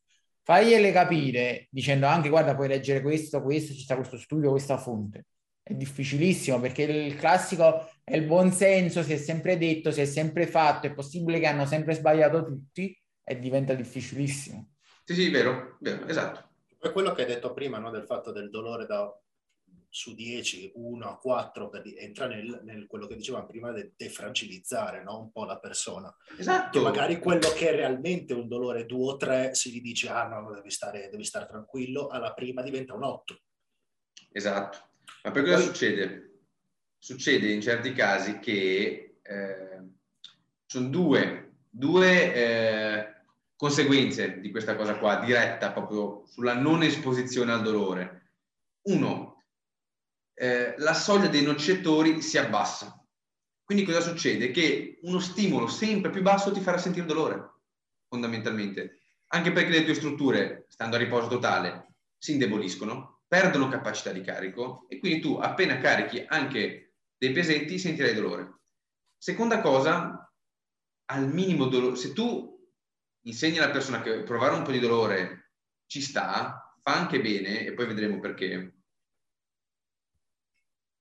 fagliele 0.41 0.91
capire 0.91 1.67
dicendo 1.69 2.07
anche 2.07 2.29
guarda 2.29 2.55
puoi 2.55 2.67
leggere 2.67 3.01
questo, 3.01 3.41
questo, 3.41 3.73
ci 3.73 3.81
sta 3.81 3.95
questo 3.95 4.17
studio, 4.17 4.49
questa 4.49 4.77
fonte. 4.77 5.25
È 5.61 5.73
difficilissimo 5.73 6.59
perché 6.59 6.83
il 6.83 7.15
classico 7.15 7.89
è 8.03 8.15
il 8.15 8.23
buon 8.23 8.51
senso, 8.51 9.03
si 9.03 9.13
è 9.13 9.17
sempre 9.17 9.57
detto, 9.57 9.91
si 9.91 10.01
è 10.01 10.05
sempre 10.05 10.47
fatto, 10.47 10.87
è 10.87 10.93
possibile 10.93 11.39
che 11.39 11.47
hanno 11.47 11.65
sempre 11.65 11.93
sbagliato 11.93 12.45
tutti 12.45 12.97
e 13.23 13.39
diventa 13.39 13.73
difficilissimo. 13.73 14.75
Sì, 15.03 15.13
sì, 15.13 15.29
vero, 15.29 15.77
vero, 15.81 16.07
esatto. 16.07 16.47
È 16.79 16.91
quello 16.91 17.11
che 17.11 17.23
hai 17.23 17.27
detto 17.27 17.53
prima, 17.53 17.77
no? 17.77 17.91
del 17.91 18.05
fatto 18.05 18.31
del 18.31 18.49
dolore 18.49 18.85
da 18.85 19.13
su 19.89 20.13
10, 20.13 20.73
1 20.75 21.09
a 21.09 21.17
4, 21.17 21.69
per, 21.69 21.83
entra 21.97 22.27
nel, 22.27 22.61
nel, 22.63 22.87
quello 22.87 23.07
che 23.07 23.15
dicevamo 23.15 23.45
prima 23.45 23.71
di 23.71 23.91
defragilizzare 23.95 25.03
no? 25.03 25.19
un 25.19 25.31
po' 25.31 25.45
la 25.45 25.59
persona. 25.59 26.13
Esatto. 26.37 26.77
Che 26.77 26.83
magari 26.83 27.19
quello 27.19 27.49
che 27.49 27.69
è 27.69 27.75
realmente 27.75 28.33
un 28.33 28.47
dolore 28.47 28.85
2 28.85 29.05
o 29.05 29.17
3 29.17 29.55
si 29.55 29.71
gli 29.71 29.81
dice 29.81 30.09
ah 30.09 30.27
no, 30.27 30.53
devi 30.53 30.69
stare, 30.69 31.09
devi 31.09 31.23
stare 31.23 31.47
tranquillo, 31.47 32.07
alla 32.07 32.33
prima 32.33 32.61
diventa 32.61 32.93
un 32.93 33.03
8. 33.03 33.39
Esatto. 34.31 34.77
Ma 35.23 35.31
per 35.31 35.43
cosa 35.43 35.55
Poi... 35.55 35.65
succede? 35.65 36.23
Succede 36.99 37.51
in 37.51 37.61
certi 37.61 37.93
casi 37.93 38.39
che 38.39 39.19
eh, 39.21 39.81
sono 40.65 40.89
due, 40.89 41.53
due 41.69 42.33
eh, 42.33 43.15
conseguenze 43.55 44.39
di 44.39 44.51
questa 44.51 44.75
cosa 44.75 44.97
qua, 44.97 45.19
diretta 45.19 45.71
proprio 45.71 46.23
sulla 46.27 46.53
non 46.53 46.83
esposizione 46.83 47.51
al 47.51 47.63
dolore. 47.63 48.31
Uno, 48.83 49.36
eh, 50.39 50.75
la 50.77 50.93
soglia 50.93 51.27
dei 51.27 51.41
nocettori 51.41 52.21
si 52.21 52.37
abbassa. 52.37 53.03
Quindi 53.63 53.83
cosa 53.83 54.01
succede? 54.01 54.51
Che 54.51 54.99
uno 55.01 55.19
stimolo 55.19 55.67
sempre 55.67 56.11
più 56.11 56.21
basso 56.21 56.51
ti 56.51 56.59
farà 56.59 56.77
sentire 56.77 57.07
dolore, 57.07 57.53
fondamentalmente. 58.07 59.01
Anche 59.29 59.51
perché 59.51 59.71
le 59.71 59.83
tue 59.83 59.95
strutture, 59.95 60.65
stando 60.69 60.95
a 60.95 60.99
riposo 60.99 61.27
totale, 61.27 61.95
si 62.17 62.33
indeboliscono, 62.33 63.21
perdono 63.27 63.67
capacità 63.67 64.11
di 64.11 64.21
carico 64.21 64.85
e 64.87 64.99
quindi 64.99 65.19
tu 65.19 65.35
appena 65.35 65.79
carichi 65.79 66.23
anche 66.25 66.93
dei 67.17 67.31
pesanti 67.31 67.77
sentirai 67.79 68.13
dolore. 68.13 68.61
Seconda 69.17 69.59
cosa, 69.59 70.31
al 71.05 71.27
minimo 71.27 71.65
dolore, 71.65 71.95
se 71.95 72.13
tu 72.13 72.55
insegni 73.25 73.57
alla 73.57 73.71
persona 73.71 74.01
che 74.01 74.21
provare 74.21 74.55
un 74.55 74.63
po' 74.63 74.71
di 74.71 74.79
dolore 74.79 75.51
ci 75.87 75.99
sta, 75.99 76.73
fa 76.81 76.95
anche 76.95 77.19
bene 77.19 77.65
e 77.65 77.73
poi 77.73 77.87
vedremo 77.87 78.19
perché, 78.19 78.76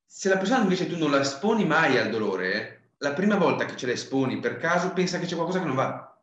se 0.07 0.29
la 0.29 0.39
persona 0.39 0.63
invece 0.63 0.87
tu 0.87 0.97
non 0.97 1.11
la 1.11 1.21
esponi 1.21 1.65
mai 1.65 1.99
al 1.99 2.11
dolore, 2.11 2.93
la 2.99 3.13
prima 3.13 3.37
volta 3.37 3.65
che 3.65 3.77
ce 3.77 3.87
la 3.87 3.93
esponi 3.93 4.39
per 4.39 4.57
caso 4.57 4.93
pensa 4.93 5.19
che 5.19 5.27
c'è 5.27 5.35
qualcosa 5.35 5.59
che 5.59 5.67
non 5.67 5.75
va. 5.75 6.21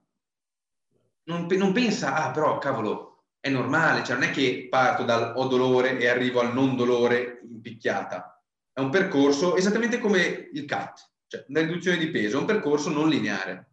Non, 1.26 1.46
non 1.46 1.72
pensa, 1.74 2.16
ah 2.16 2.32
però 2.32 2.58
cavolo, 2.58 3.26
è 3.40 3.50
normale, 3.50 4.04
cioè 4.04 4.16
non 4.16 4.30
è 4.30 4.32
che 4.32 4.68
parto 4.70 5.04
dal 5.04 5.34
ho 5.36 5.48
dolore 5.48 6.00
e 6.00 6.08
arrivo 6.08 6.40
al 6.40 6.54
non 6.54 6.76
dolore 6.76 7.42
in 7.44 7.62
picchiata. 7.62 8.42
È 8.72 8.80
un 8.80 8.90
percorso 8.90 9.56
esattamente 9.56 10.00
come 10.00 10.50
il 10.54 10.66
CAT, 10.66 11.12
cioè 11.28 11.46
una 11.50 11.60
riduzione 11.60 11.98
di 11.98 12.10
peso, 12.10 12.38
è 12.38 12.40
un 12.40 12.46
percorso 12.46 12.90
non 12.90 13.10
lineare. 13.10 13.70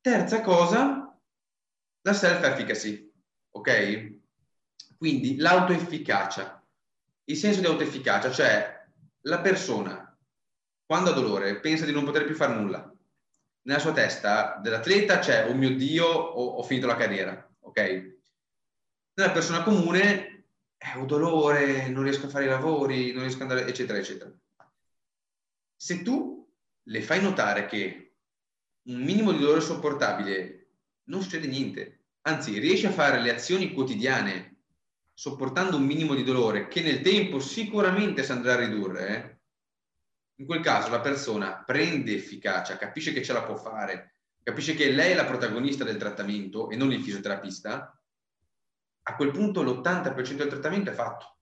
Terza 0.00 0.40
cosa, 0.40 1.18
la 2.00 2.12
self-efficacy, 2.12 3.12
ok? 3.50 4.18
Quindi 4.96 5.36
l'autoefficacia 5.36 6.65
il 7.28 7.36
senso 7.36 7.60
di 7.60 7.66
autoefficacia, 7.66 8.30
cioè 8.30 8.86
la 9.22 9.40
persona 9.40 10.06
quando 10.84 11.10
ha 11.10 11.14
dolore 11.14 11.58
pensa 11.58 11.84
di 11.84 11.92
non 11.92 12.04
poter 12.04 12.24
più 12.24 12.34
fare 12.34 12.54
nulla. 12.54 12.90
Nella 13.62 13.80
sua 13.80 13.92
testa 13.92 14.58
dell'atleta 14.62 15.18
c'è, 15.18 15.48
oh 15.48 15.54
mio 15.54 15.74
Dio, 15.74 16.06
ho, 16.06 16.56
ho 16.58 16.62
finito 16.62 16.86
la 16.86 16.94
carriera, 16.94 17.54
ok? 17.60 18.14
Nella 19.14 19.32
persona 19.32 19.64
comune, 19.64 20.44
eh, 20.76 20.96
ho 20.96 21.04
dolore, 21.04 21.88
non 21.88 22.04
riesco 22.04 22.26
a 22.26 22.28
fare 22.28 22.44
i 22.44 22.48
lavori, 22.48 23.12
non 23.12 23.22
riesco 23.22 23.42
ad 23.42 23.50
andare, 23.50 23.68
eccetera, 23.68 23.98
eccetera. 23.98 24.32
Se 25.74 26.02
tu 26.02 26.48
le 26.84 27.02
fai 27.02 27.20
notare 27.20 27.66
che 27.66 28.14
un 28.82 29.02
minimo 29.02 29.32
di 29.32 29.38
dolore 29.38 29.60
sopportabile 29.60 30.68
non 31.04 31.22
succede 31.22 31.48
niente, 31.48 32.04
anzi 32.22 32.58
riesci 32.60 32.86
a 32.86 32.92
fare 32.92 33.20
le 33.20 33.34
azioni 33.34 33.72
quotidiane 33.72 34.55
sopportando 35.18 35.78
un 35.78 35.86
minimo 35.86 36.14
di 36.14 36.22
dolore 36.22 36.68
che 36.68 36.82
nel 36.82 37.00
tempo 37.00 37.40
sicuramente 37.40 38.22
si 38.22 38.32
andrà 38.32 38.52
a 38.52 38.56
ridurre, 38.56 39.08
eh? 39.08 39.38
in 40.40 40.44
quel 40.44 40.60
caso 40.60 40.90
la 40.90 41.00
persona 41.00 41.64
prende 41.64 42.14
efficacia, 42.14 42.76
capisce 42.76 43.14
che 43.14 43.22
ce 43.22 43.32
la 43.32 43.42
può 43.42 43.56
fare, 43.56 44.16
capisce 44.42 44.74
che 44.74 44.90
lei 44.90 45.12
è 45.12 45.14
la 45.14 45.24
protagonista 45.24 45.84
del 45.84 45.96
trattamento 45.96 46.68
e 46.68 46.76
non 46.76 46.92
il 46.92 47.02
fisioterapista, 47.02 47.98
a 49.04 49.16
quel 49.16 49.30
punto 49.30 49.62
l'80% 49.62 50.34
del 50.34 50.48
trattamento 50.48 50.90
è 50.90 50.92
fatto. 50.92 51.38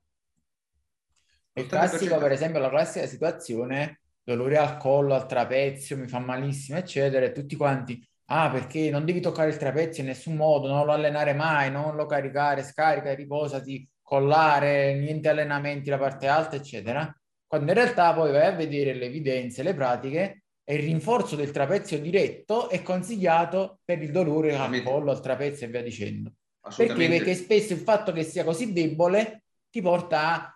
Il 1.55 1.67
classico, 1.67 2.17
per 2.19 2.31
esempio, 2.31 2.61
la 2.61 2.69
classica 2.69 3.07
situazione, 3.07 4.03
dolore 4.23 4.57
al 4.57 4.77
collo, 4.77 5.15
al 5.15 5.27
trapezio, 5.27 5.97
mi 5.97 6.07
fa 6.07 6.21
malissimo, 6.21 6.79
eccetera, 6.79 7.27
e 7.27 7.33
tutti 7.33 7.57
quanti, 7.57 8.01
Ah, 8.27 8.51
perché 8.51 8.89
non 8.91 9.05
devi 9.05 9.21
toccare 9.21 9.51
il 9.51 9.59
trapezio 9.59 10.03
in 10.03 10.09
nessun 10.09 10.37
modo, 10.37 10.69
non 10.69 10.87
lo 10.87 10.93
allenare 10.93 11.35
mai, 11.35 11.71
non 11.71 11.95
lo 11.95 12.07
caricare, 12.07 12.63
scarica, 12.63 13.15
riposati, 13.15 13.87
collare, 14.01 14.95
niente 14.95 15.29
allenamenti 15.29 15.91
la 15.91 15.99
parte 15.99 16.27
alta, 16.27 16.57
eccetera. 16.57 17.15
Quando 17.47 17.71
in 17.71 17.77
realtà 17.77 18.15
poi 18.15 18.33
vai 18.33 18.47
a 18.47 18.53
vedere 18.53 18.95
le 18.95 19.07
evidenze, 19.07 19.63
le 19.63 19.75
pratiche 19.75 20.45
e 20.65 20.77
il 20.77 20.83
rinforzo 20.83 21.37
del 21.37 21.51
trapezio 21.51 22.01
diretto 22.01 22.71
è 22.71 22.83
consigliato 22.83 23.81
per 23.85 24.03
il 24.03 24.11
dolore 24.11 24.57
al 24.57 24.83
collo, 24.83 25.11
al 25.11 25.21
trapezio 25.21 25.67
e 25.67 25.71
via 25.71 25.83
dicendo. 25.83 26.33
Perché? 26.75 27.09
Perché 27.09 27.35
spesso 27.35 27.75
il 27.75 27.81
fatto 27.81 28.13
che 28.13 28.23
sia 28.23 28.43
così 28.43 28.73
debole 28.73 29.45
ti 29.69 29.83
porta 29.83 30.21
a 30.21 30.55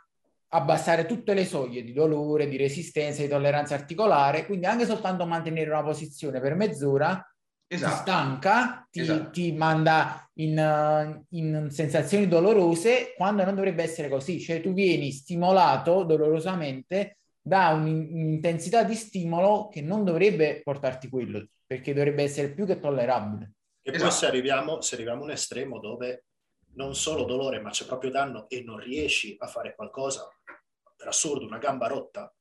abbassare 0.51 1.05
tutte 1.05 1.35
le 1.35 1.45
soglie 1.45 1.83
di 1.83 1.93
dolore, 1.93 2.49
di 2.49 2.57
resistenza, 2.57 3.21
di 3.21 3.29
tolleranza 3.29 3.75
articolare, 3.75 4.47
quindi 4.47 4.65
anche 4.65 4.87
soltanto 4.87 5.27
mantenere 5.27 5.69
una 5.69 5.83
posizione 5.83 6.41
per 6.41 6.55
mezz'ora 6.55 7.23
esatto. 7.69 7.95
ti 7.95 8.01
stanca, 8.01 8.89
ti, 8.91 9.01
esatto. 9.01 9.31
ti 9.31 9.53
manda 9.53 10.29
in, 10.35 11.25
in, 11.31 11.69
sensazioni 11.71 12.27
dolorose 12.27 13.15
quando 13.17 13.45
non 13.45 13.55
dovrebbe 13.55 13.83
essere 13.83 14.09
così. 14.09 14.41
Cioè 14.41 14.61
tu 14.61 14.73
vieni 14.73 15.13
stimolato 15.13 16.03
dolorosamente 16.05 17.19
da 17.41 17.69
un'intensità 17.69 18.83
di 18.85 18.95
stimolo 18.95 19.69
che 19.69 19.81
non 19.81 20.05
dovrebbe 20.05 20.63
portarti 20.63 21.09
quello, 21.09 21.47
perché 21.67 21.95
dovrebbe 21.95 22.23
essere 22.23 22.53
più 22.53 22.67
che 22.67 22.81
tollerabile. 22.81 23.53
E 23.83 23.91
esatto. 23.91 24.09
poi 24.09 24.19
se 24.19 24.27
arriviamo, 24.27 24.81
se 24.81 24.95
arriviamo 24.95 25.23
a 25.23 25.25
un 25.25 25.31
estremo 25.31 25.79
dove 25.79 26.25
non 26.75 26.95
solo 26.95 27.25
dolore, 27.25 27.61
ma 27.61 27.71
c'è 27.71 27.87
proprio 27.87 28.11
danno 28.11 28.49
e 28.49 28.63
non 28.63 28.79
riesci 28.79 29.35
a 29.39 29.47
fare 29.47 29.75
qualcosa, 29.75 30.29
per 30.95 31.09
assurdo, 31.09 31.47
una 31.47 31.59
gamba 31.59 31.87
rotta, 31.87 32.33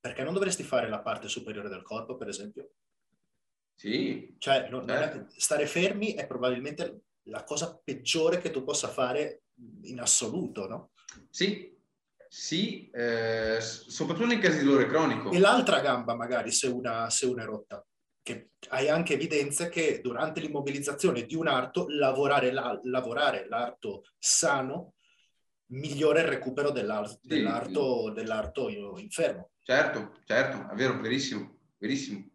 perché 0.00 0.22
non 0.22 0.32
dovresti 0.32 0.62
fare 0.62 0.88
la 0.88 1.00
parte 1.00 1.28
superiore 1.28 1.68
del 1.68 1.82
corpo, 1.82 2.16
per 2.16 2.28
esempio? 2.28 2.70
Sì. 3.78 4.34
Cioè, 4.38 4.68
non, 4.70 4.88
certo. 4.88 5.26
stare 5.36 5.66
fermi 5.66 6.14
è 6.14 6.26
probabilmente 6.26 7.02
la 7.28 7.44
cosa 7.44 7.80
peggiore 7.82 8.38
che 8.38 8.50
tu 8.50 8.64
possa 8.64 8.88
fare 8.88 9.42
in 9.82 10.00
assoluto, 10.00 10.66
no? 10.66 10.90
Sì, 11.30 11.72
sì, 12.28 12.90
eh, 12.90 13.58
soprattutto 13.60 14.26
nei 14.26 14.40
casi 14.40 14.58
di 14.58 14.64
dolore 14.64 14.86
cronico. 14.86 15.30
E 15.30 15.38
l'altra 15.38 15.78
gamba, 15.78 16.16
magari, 16.16 16.50
se 16.50 16.66
una, 16.66 17.08
se 17.08 17.26
una 17.26 17.44
è 17.44 17.46
rotta, 17.46 17.86
che 18.20 18.50
hai 18.70 18.88
anche 18.88 19.14
evidenze 19.14 19.68
che 19.68 20.00
durante 20.02 20.40
l'immobilizzazione 20.40 21.22
di 21.22 21.36
un 21.36 21.46
arto, 21.46 21.86
lavorare, 21.88 22.50
la, 22.50 22.78
lavorare 22.82 23.46
l'arto 23.48 24.02
sano 24.18 24.94
migliora 25.66 26.20
il 26.20 26.26
recupero 26.26 26.70
dell'arto, 26.72 27.20
sì. 27.22 27.28
dell'arto, 27.28 28.10
dell'arto 28.10 28.68
infermo. 28.68 29.50
Certo, 29.62 30.16
certo, 30.24 30.68
è 30.68 30.74
vero, 30.74 31.00
verissimo, 31.00 31.58
verissimo. 31.78 32.27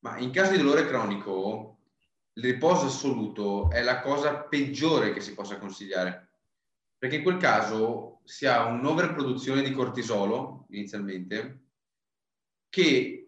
Ma 0.00 0.18
in 0.18 0.30
caso 0.30 0.52
di 0.52 0.58
dolore 0.58 0.86
cronico, 0.86 1.78
il 2.34 2.44
riposo 2.44 2.86
assoluto 2.86 3.70
è 3.70 3.82
la 3.82 4.00
cosa 4.00 4.44
peggiore 4.44 5.12
che 5.12 5.20
si 5.20 5.34
possa 5.34 5.58
consigliare, 5.58 6.30
perché 6.96 7.16
in 7.16 7.22
quel 7.22 7.36
caso 7.36 8.20
si 8.24 8.46
ha 8.46 8.64
un'overproduzione 8.64 9.62
di 9.62 9.72
cortisolo 9.72 10.66
inizialmente, 10.70 11.64
che 12.70 13.20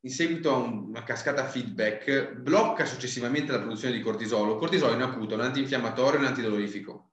in 0.00 0.10
seguito 0.10 0.52
a 0.52 0.58
una 0.58 1.02
cascata 1.04 1.46
feedback 1.46 2.32
blocca 2.34 2.84
successivamente 2.84 3.52
la 3.52 3.60
produzione 3.60 3.96
di 3.96 4.02
cortisolo. 4.02 4.56
Cortisolo 4.56 4.94
in 4.94 5.02
acuto 5.02 5.34
è 5.34 5.36
un 5.36 5.44
antinfiammatorio 5.44 6.18
e 6.18 6.22
un 6.22 6.28
antidolorifico. 6.28 7.12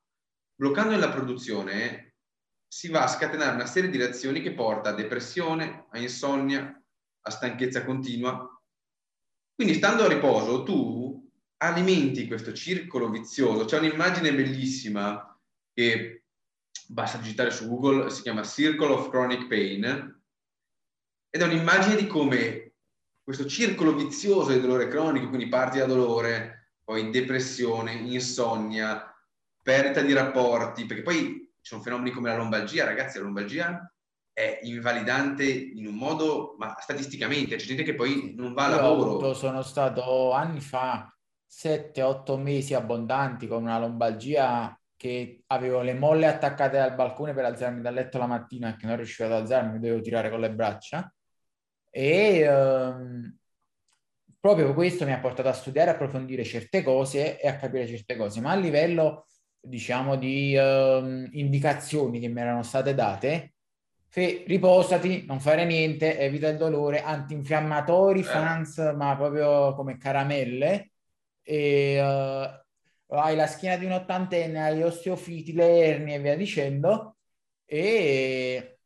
Bloccando 0.54 0.96
la 0.98 1.10
produzione 1.10 2.16
si 2.68 2.90
va 2.90 3.04
a 3.04 3.08
scatenare 3.08 3.56
una 3.56 3.66
serie 3.66 3.90
di 3.90 3.98
reazioni 3.98 4.42
che 4.42 4.54
porta 4.54 4.90
a 4.90 4.94
depressione, 4.94 5.88
a 5.92 5.98
insonnia, 5.98 6.84
a 7.22 7.30
stanchezza 7.30 7.84
continua 7.84 8.55
quindi 9.56 9.74
stando 9.74 10.04
a 10.04 10.08
riposo 10.10 10.64
tu 10.64 11.32
alimenti 11.58 12.28
questo 12.28 12.54
circolo 12.54 13.10
vizioso. 13.10 13.66
C'è 13.66 13.80
un'immagine 13.80 14.34
bellissima 14.34 15.40
che 15.74 16.26
basta 16.88 17.18
digitare 17.18 17.52
su 17.52 17.68
Google, 17.68 18.10
si 18.10 18.22
chiama 18.22 18.44
Circle 18.44 18.92
of 18.92 19.10
Chronic 19.10 19.48
Pain 19.48 20.24
ed 21.30 21.42
è 21.42 21.46
un'immagine 21.46 21.96
di 21.96 22.08
come 22.08 22.74
questo 23.24 23.46
circolo 23.46 23.96
vizioso 23.96 24.52
di 24.52 24.60
dolore 24.60 24.88
cronico, 24.88 25.30
quindi 25.30 25.48
parti 25.48 25.80
da 25.80 25.86
dolore, 25.86 26.74
poi 26.84 27.10
depressione, 27.10 27.94
insonnia, 27.94 29.12
perdita 29.64 30.02
di 30.02 30.14
rapporti, 30.14 30.86
perché 30.86 31.02
poi 31.02 31.52
ci 31.60 31.72
sono 31.72 31.82
fenomeni 31.82 32.12
come 32.12 32.30
la 32.30 32.38
lombalgia, 32.38 32.86
ragazzi, 32.86 33.18
la 33.18 33.24
lombalgia 33.24 33.95
è 34.36 34.60
invalidante 34.64 35.46
in 35.46 35.88
un 35.88 35.96
modo, 35.96 36.56
ma 36.58 36.76
statisticamente, 36.78 37.56
c'è 37.56 37.66
gente 37.66 37.84
che 37.84 37.96
poi 37.96 38.34
non 38.36 38.54
va 38.54 38.66
a 38.66 38.70
Io 38.70 38.76
lavoro. 38.76 39.10
Avuto, 39.12 39.34
sono 39.34 39.62
stato 39.62 40.34
anni 40.34 40.60
fa 40.60 41.10
7-8 41.50 42.38
mesi 42.38 42.74
abbondanti 42.74 43.48
con 43.48 43.64
una 43.64 43.80
lombalgia 43.80 44.78
che 44.98 45.44
avevo 45.48 45.80
le 45.80 45.94
molle 45.94 46.28
attaccate 46.28 46.78
al 46.78 46.96
balcone 46.96 47.34
per 47.34 47.46
alzarmi 47.46 47.80
dal 47.80 47.94
letto 47.94 48.18
la 48.18 48.26
mattina 48.26 48.74
e 48.74 48.76
che 48.76 48.86
non 48.88 48.98
riuscivo 48.98 49.30
ad 49.30 49.40
alzarmi, 49.40 49.72
mi 49.72 49.80
dovevo 49.80 50.02
tirare 50.02 50.30
con 50.30 50.42
le 50.42 50.52
braccia. 50.52 51.14
E 51.90 52.40
ehm, 52.40 53.38
proprio 54.38 54.74
questo 54.74 55.06
mi 55.06 55.14
ha 55.14 55.20
portato 55.20 55.48
a 55.48 55.54
studiare, 55.54 55.92
a 55.92 55.94
approfondire 55.94 56.44
certe 56.44 56.84
cose 56.84 57.40
e 57.40 57.48
a 57.48 57.56
capire 57.56 57.88
certe 57.88 58.18
cose, 58.18 58.42
ma 58.42 58.52
a 58.52 58.56
livello, 58.56 59.28
diciamo, 59.62 60.18
di 60.18 60.54
ehm, 60.58 61.30
indicazioni 61.32 62.20
che 62.20 62.28
mi 62.28 62.42
erano 62.42 62.64
state 62.64 62.94
date, 62.94 63.55
Fe, 64.16 64.46
riposati, 64.48 65.26
non 65.26 65.42
fare 65.42 65.66
niente, 65.66 66.18
evita 66.18 66.48
il 66.48 66.56
dolore, 66.56 67.02
antinfiammatori, 67.02 68.22
eh. 68.22 68.24
fans, 68.24 68.78
ma 68.96 69.14
proprio 69.18 69.76
come 69.76 69.98
caramelle. 69.98 70.92
E, 71.44 72.00
uh, 72.02 73.14
hai 73.14 73.36
la 73.36 73.46
schiena 73.46 73.76
di 73.76 73.84
un 73.84 73.92
ottantenne, 73.92 74.64
hai 74.64 74.84
osteofiti, 74.84 75.52
le 75.52 75.80
ernie 75.86 76.16
e 76.16 76.20
via 76.22 76.38
dicendo. 76.38 77.18
E, 77.66 78.78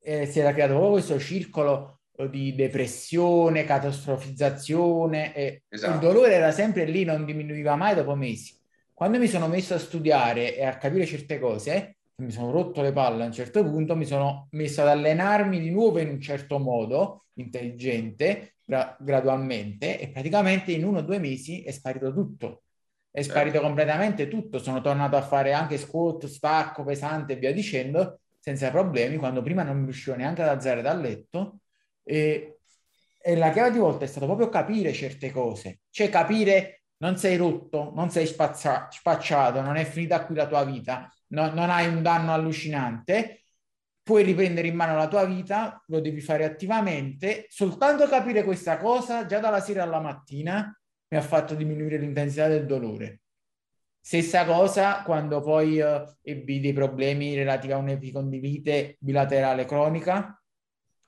e 0.00 0.26
si 0.26 0.40
era 0.40 0.52
creato 0.52 0.72
proprio 0.72 0.90
questo 0.94 1.20
circolo 1.20 2.00
di 2.28 2.52
depressione, 2.56 3.62
catastrofizzazione 3.62 5.32
e 5.32 5.62
esatto. 5.68 5.94
il 5.94 6.00
dolore 6.00 6.34
era 6.34 6.50
sempre 6.50 6.86
lì, 6.86 7.04
non 7.04 7.24
diminuiva 7.24 7.76
mai 7.76 7.94
dopo 7.94 8.16
mesi. 8.16 8.58
Quando 8.92 9.20
mi 9.20 9.28
sono 9.28 9.46
messo 9.46 9.74
a 9.74 9.78
studiare 9.78 10.56
e 10.56 10.64
a 10.64 10.76
capire 10.76 11.06
certe 11.06 11.38
cose, 11.38 11.98
mi 12.22 12.30
sono 12.30 12.50
rotto 12.50 12.82
le 12.82 12.92
palle 12.92 13.22
a 13.22 13.26
un 13.26 13.32
certo 13.32 13.62
punto, 13.64 13.96
mi 13.96 14.04
sono 14.04 14.48
messo 14.52 14.82
ad 14.82 14.88
allenarmi 14.88 15.60
di 15.60 15.70
nuovo 15.70 15.98
in 15.98 16.08
un 16.08 16.20
certo 16.20 16.58
modo, 16.58 17.24
intelligente, 17.34 18.54
gra- 18.64 18.96
gradualmente, 18.98 19.98
e 19.98 20.08
praticamente 20.08 20.72
in 20.72 20.84
uno 20.84 20.98
o 20.98 21.02
due 21.02 21.18
mesi 21.18 21.62
è 21.62 21.70
sparito 21.70 22.12
tutto. 22.12 22.62
È 23.10 23.18
certo. 23.18 23.30
sparito 23.30 23.54
certo. 23.54 23.66
completamente 23.66 24.28
tutto. 24.28 24.58
Sono 24.58 24.80
tornato 24.80 25.16
a 25.16 25.22
fare 25.22 25.52
anche 25.52 25.76
squat, 25.78 26.26
stacco 26.26 26.84
pesante 26.84 27.34
e 27.34 27.36
via 27.36 27.52
dicendo, 27.52 28.20
senza 28.38 28.70
problemi, 28.70 29.16
quando 29.16 29.42
prima 29.42 29.62
non 29.62 29.84
riuscivo 29.84 30.16
neanche 30.16 30.42
ad 30.42 30.48
alzare 30.48 30.82
dal 30.82 31.00
letto. 31.00 31.58
E, 32.02 32.58
e 33.20 33.36
la 33.36 33.50
chiave 33.50 33.70
di 33.70 33.78
volta 33.78 34.04
è 34.04 34.08
stato 34.08 34.26
proprio 34.26 34.48
capire 34.48 34.92
certe 34.92 35.30
cose, 35.30 35.80
cioè 35.90 36.08
capire 36.08 36.82
non 36.98 37.16
sei 37.16 37.36
rotto, 37.36 37.92
non 37.94 38.10
sei 38.10 38.26
spazza- 38.26 38.88
spacciato, 38.90 39.60
non 39.60 39.76
è 39.76 39.84
finita 39.84 40.24
qui 40.24 40.34
la 40.34 40.46
tua 40.46 40.64
vita, 40.64 41.12
no, 41.32 41.52
non 41.52 41.70
hai 41.70 41.86
un 41.86 42.02
danno 42.02 42.32
allucinante, 42.32 43.44
puoi 44.02 44.22
riprendere 44.22 44.68
in 44.68 44.74
mano 44.74 44.96
la 44.96 45.08
tua 45.08 45.24
vita, 45.24 45.82
lo 45.86 46.00
devi 46.00 46.20
fare 46.20 46.44
attivamente. 46.44 47.46
Soltanto 47.48 48.06
capire 48.06 48.42
questa 48.42 48.78
cosa, 48.78 49.26
già 49.26 49.38
dalla 49.38 49.60
sera 49.60 49.82
alla 49.82 50.00
mattina, 50.00 50.76
mi 51.08 51.18
ha 51.18 51.22
fatto 51.22 51.54
diminuire 51.54 51.98
l'intensità 51.98 52.48
del 52.48 52.66
dolore. 52.66 53.20
Stessa 54.00 54.44
cosa 54.44 55.02
quando 55.04 55.40
poi 55.40 55.78
uh, 55.78 56.02
ebbi 56.22 56.60
dei 56.60 56.72
problemi 56.72 57.34
relativi 57.36 57.72
a 57.72 57.76
un'epicondilite 57.76 58.96
bilaterale 58.98 59.64
cronica 59.64 60.42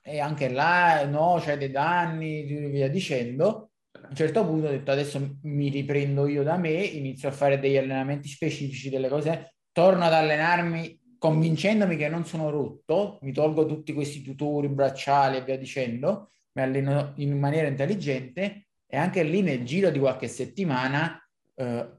e 0.01 0.19
anche 0.19 0.49
là 0.49 1.05
no, 1.05 1.37
c'è 1.41 1.57
dei 1.57 1.71
danni, 1.71 2.43
via 2.43 2.87
dicendo. 2.87 3.71
A 3.91 4.07
un 4.09 4.15
certo 4.15 4.45
punto 4.45 4.67
ho 4.67 4.69
detto 4.69 4.91
adesso 4.91 5.37
mi 5.41 5.69
riprendo 5.69 6.27
io 6.27 6.43
da 6.43 6.57
me, 6.57 6.71
inizio 6.71 7.27
a 7.27 7.31
fare 7.33 7.59
degli 7.59 7.75
allenamenti 7.75 8.29
specifici, 8.29 8.89
delle 8.89 9.09
cose 9.09 9.54
torno 9.75 10.05
ad 10.05 10.13
allenarmi 10.13 11.17
convincendomi 11.19 11.97
che 11.97 12.07
non 12.07 12.25
sono 12.25 12.49
rotto, 12.49 13.19
mi 13.23 13.33
tolgo 13.33 13.65
tutti 13.65 13.91
questi 13.91 14.21
tutori, 14.21 14.69
bracciali 14.69 15.35
e 15.35 15.43
via 15.43 15.57
dicendo, 15.57 16.31
mi 16.53 16.61
alleno 16.61 17.11
in 17.17 17.37
maniera 17.37 17.67
intelligente 17.67 18.67
e 18.87 18.95
anche 18.95 19.21
lì 19.23 19.41
nel 19.41 19.65
giro 19.65 19.89
di 19.89 19.99
qualche 19.99 20.29
settimana 20.29 21.21
eh, 21.55 21.89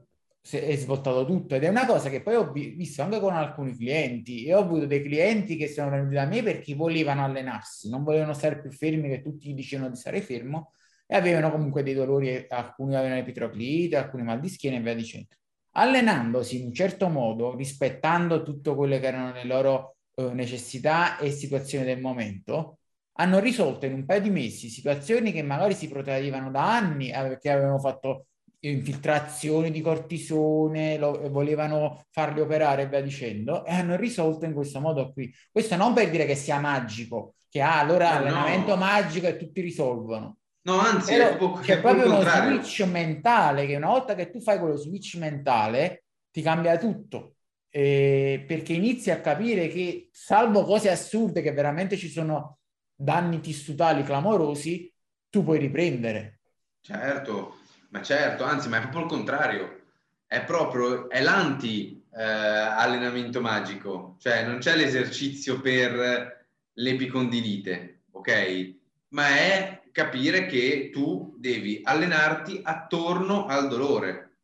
è 0.41 0.75
svoltato 0.75 1.23
tutto. 1.23 1.53
Ed 1.53 1.65
è 1.65 1.67
una 1.67 1.85
cosa 1.85 2.09
che 2.09 2.23
poi 2.23 2.33
ho 2.33 2.51
visto 2.51 3.03
anche 3.03 3.19
con 3.19 3.35
alcuni 3.35 3.75
clienti. 3.77 4.45
E 4.45 4.55
ho 4.55 4.59
avuto 4.61 4.87
dei 4.87 5.03
clienti 5.03 5.55
che 5.55 5.67
sono 5.67 5.91
venuti 5.91 6.15
da 6.15 6.25
me 6.25 6.41
perché 6.41 6.73
volevano 6.73 7.23
allenarsi, 7.23 7.91
non 7.91 8.03
volevano 8.03 8.33
stare 8.33 8.59
più 8.59 8.71
fermi 8.71 9.07
che 9.07 9.21
tutti 9.21 9.53
dicevano 9.53 9.91
di 9.91 9.97
stare 9.97 10.21
fermo 10.21 10.71
e 11.05 11.15
avevano 11.15 11.51
comunque 11.51 11.83
dei 11.83 11.93
dolori, 11.93 12.43
alcuni 12.49 12.95
avevano 12.95 13.19
epitroclite, 13.19 13.97
alcuni 13.97 14.23
mal 14.23 14.39
di 14.39 14.49
schiena 14.49 14.77
e 14.77 14.81
via 14.81 14.95
dicendo 14.95 15.35
allenandosi 15.77 16.59
in 16.59 16.67
un 16.67 16.73
certo 16.73 17.07
modo, 17.07 17.55
rispettando 17.55 18.43
tutto 18.43 18.75
quello 18.75 18.99
che 18.99 19.07
erano 19.07 19.31
le 19.33 19.43
loro 19.45 19.97
eh, 20.15 20.33
necessità 20.33 21.17
e 21.17 21.31
situazioni 21.31 21.85
del 21.85 22.01
momento, 22.01 22.79
hanno 23.19 23.39
risolto 23.39 23.85
in 23.85 23.93
un 23.93 24.05
paio 24.05 24.21
di 24.21 24.29
mesi 24.29 24.69
situazioni 24.69 25.31
che 25.31 25.43
magari 25.43 25.73
si 25.73 25.87
protraevano 25.87 26.51
da 26.51 26.75
anni, 26.75 27.09
eh, 27.09 27.21
perché 27.21 27.51
avevano 27.51 27.79
fatto 27.79 28.25
infiltrazioni 28.61 29.71
di 29.71 29.81
cortisone, 29.81 30.97
lo, 30.97 31.29
volevano 31.29 32.05
farli 32.09 32.41
operare 32.41 32.83
e 32.83 32.87
via 32.87 33.01
dicendo, 33.01 33.63
e 33.63 33.73
hanno 33.73 33.95
risolto 33.95 34.45
in 34.45 34.53
questo 34.53 34.79
modo 34.79 35.11
qui. 35.13 35.31
Questo 35.51 35.75
non 35.75 35.93
per 35.93 36.09
dire 36.09 36.25
che 36.25 36.35
sia 36.35 36.59
magico, 36.59 37.35
che 37.49 37.61
ah, 37.61 37.79
allora 37.79 38.09
no, 38.11 38.17
allenamento 38.17 38.71
no. 38.71 38.77
magico 38.77 39.27
e 39.27 39.37
tutti 39.37 39.61
risolvono. 39.61 40.37
No, 40.67 40.79
anzi, 40.79 41.13
Però 41.13 41.29
è 41.29 41.37
proprio, 41.37 41.63
c'è 41.63 41.79
proprio 41.79 42.05
uno 42.07 42.21
switch 42.21 42.85
mentale 42.89 43.65
che 43.65 43.77
una 43.77 43.87
volta 43.87 44.15
che 44.15 44.29
tu 44.29 44.41
fai 44.41 44.59
quello 44.59 44.75
switch 44.75 45.15
mentale 45.15 46.03
ti 46.29 46.41
cambia 46.41 46.77
tutto. 46.77 47.35
Eh, 47.69 48.43
perché 48.45 48.73
inizi 48.73 49.09
a 49.09 49.21
capire 49.21 49.69
che, 49.69 50.09
salvo 50.11 50.65
cose 50.65 50.89
assurde 50.89 51.41
che 51.41 51.53
veramente 51.53 51.95
ci 51.95 52.09
sono 52.09 52.59
danni 52.93 53.39
tissutali 53.39 54.03
clamorosi, 54.03 54.93
tu 55.29 55.45
puoi 55.45 55.57
riprendere. 55.57 56.41
Certo, 56.81 57.59
ma 57.89 58.01
certo, 58.01 58.43
anzi, 58.43 58.67
ma 58.67 58.77
è 58.77 58.81
proprio 58.81 59.03
il 59.03 59.07
contrario. 59.07 59.81
È 60.25 60.43
proprio, 60.43 61.09
è 61.09 61.21
l'anti 61.21 62.05
eh, 62.13 62.21
allenamento 62.21 63.39
magico, 63.39 64.17
cioè 64.19 64.45
non 64.45 64.57
c'è 64.57 64.75
l'esercizio 64.75 65.61
per 65.61 66.45
l'epicondilite, 66.73 68.01
ok? 68.11 68.76
Ma 69.09 69.27
è 69.27 69.83
capire 69.91 70.45
che 70.45 70.89
tu 70.91 71.35
devi 71.37 71.81
allenarti 71.83 72.59
attorno 72.63 73.45
al 73.45 73.67
dolore. 73.67 74.39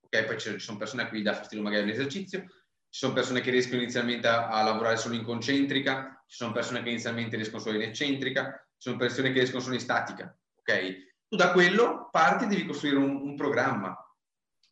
Ok, 0.00 0.24
poi 0.24 0.38
ci 0.38 0.58
sono 0.58 0.78
persone 0.78 1.02
a 1.02 1.08
cui 1.08 1.22
dà 1.22 1.34
fastidio 1.34 1.64
magari 1.64 1.86
l'esercizio, 1.86 2.40
ci 2.40 2.98
sono 2.98 3.14
persone 3.14 3.40
che 3.40 3.50
riescono 3.50 3.80
inizialmente 3.80 4.28
a, 4.28 4.48
a, 4.48 4.62
lavorare 4.62 4.98
solo 4.98 5.14
in 5.14 5.24
concentrica, 5.24 6.22
ci 6.26 6.36
sono 6.36 6.52
persone 6.52 6.82
che 6.82 6.90
inizialmente 6.90 7.36
riescono 7.36 7.62
solo 7.62 7.76
in 7.76 7.88
eccentrica, 7.88 8.64
ci 8.76 8.88
sono 8.88 8.96
persone 8.96 9.28
che 9.28 9.38
riescono 9.38 9.62
solo 9.62 9.74
in 9.74 9.80
statica. 9.80 10.38
Ok, 10.56 11.26
tu 11.26 11.36
da 11.36 11.52
quello 11.52 12.08
parti 12.10 12.44
e 12.44 12.46
devi 12.48 12.66
costruire 12.66 12.98
un, 12.98 13.16
un 13.16 13.34
programma, 13.34 13.96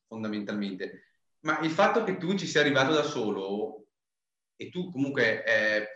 fondamentalmente. 0.07 1.15
Ma 1.41 1.59
il 1.61 1.71
fatto 1.71 2.05
che 2.05 2.19
tu 2.19 2.37
ci 2.37 2.47
sia 2.47 2.61
arrivato 2.61 2.93
da 2.93 3.03
solo 3.03 3.87
e 4.55 4.69
tu 4.69 4.91
comunque 4.91 5.43
eh, 5.43 5.89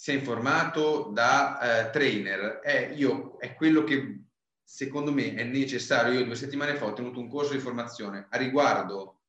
sia 0.00 0.14
informato 0.14 1.10
da 1.12 1.58
uh, 1.60 1.92
trainer 1.92 2.60
è, 2.60 2.90
io, 2.96 3.36
è 3.36 3.52
quello 3.52 3.84
che 3.84 4.22
secondo 4.64 5.12
me 5.12 5.34
è 5.34 5.44
necessario. 5.44 6.18
Io 6.18 6.24
due 6.24 6.36
settimane 6.36 6.74
fa 6.76 6.86
ho 6.86 6.94
tenuto 6.94 7.20
un 7.20 7.28
corso 7.28 7.52
di 7.52 7.58
formazione 7.58 8.26
a 8.30 8.38
riguardo 8.38 9.20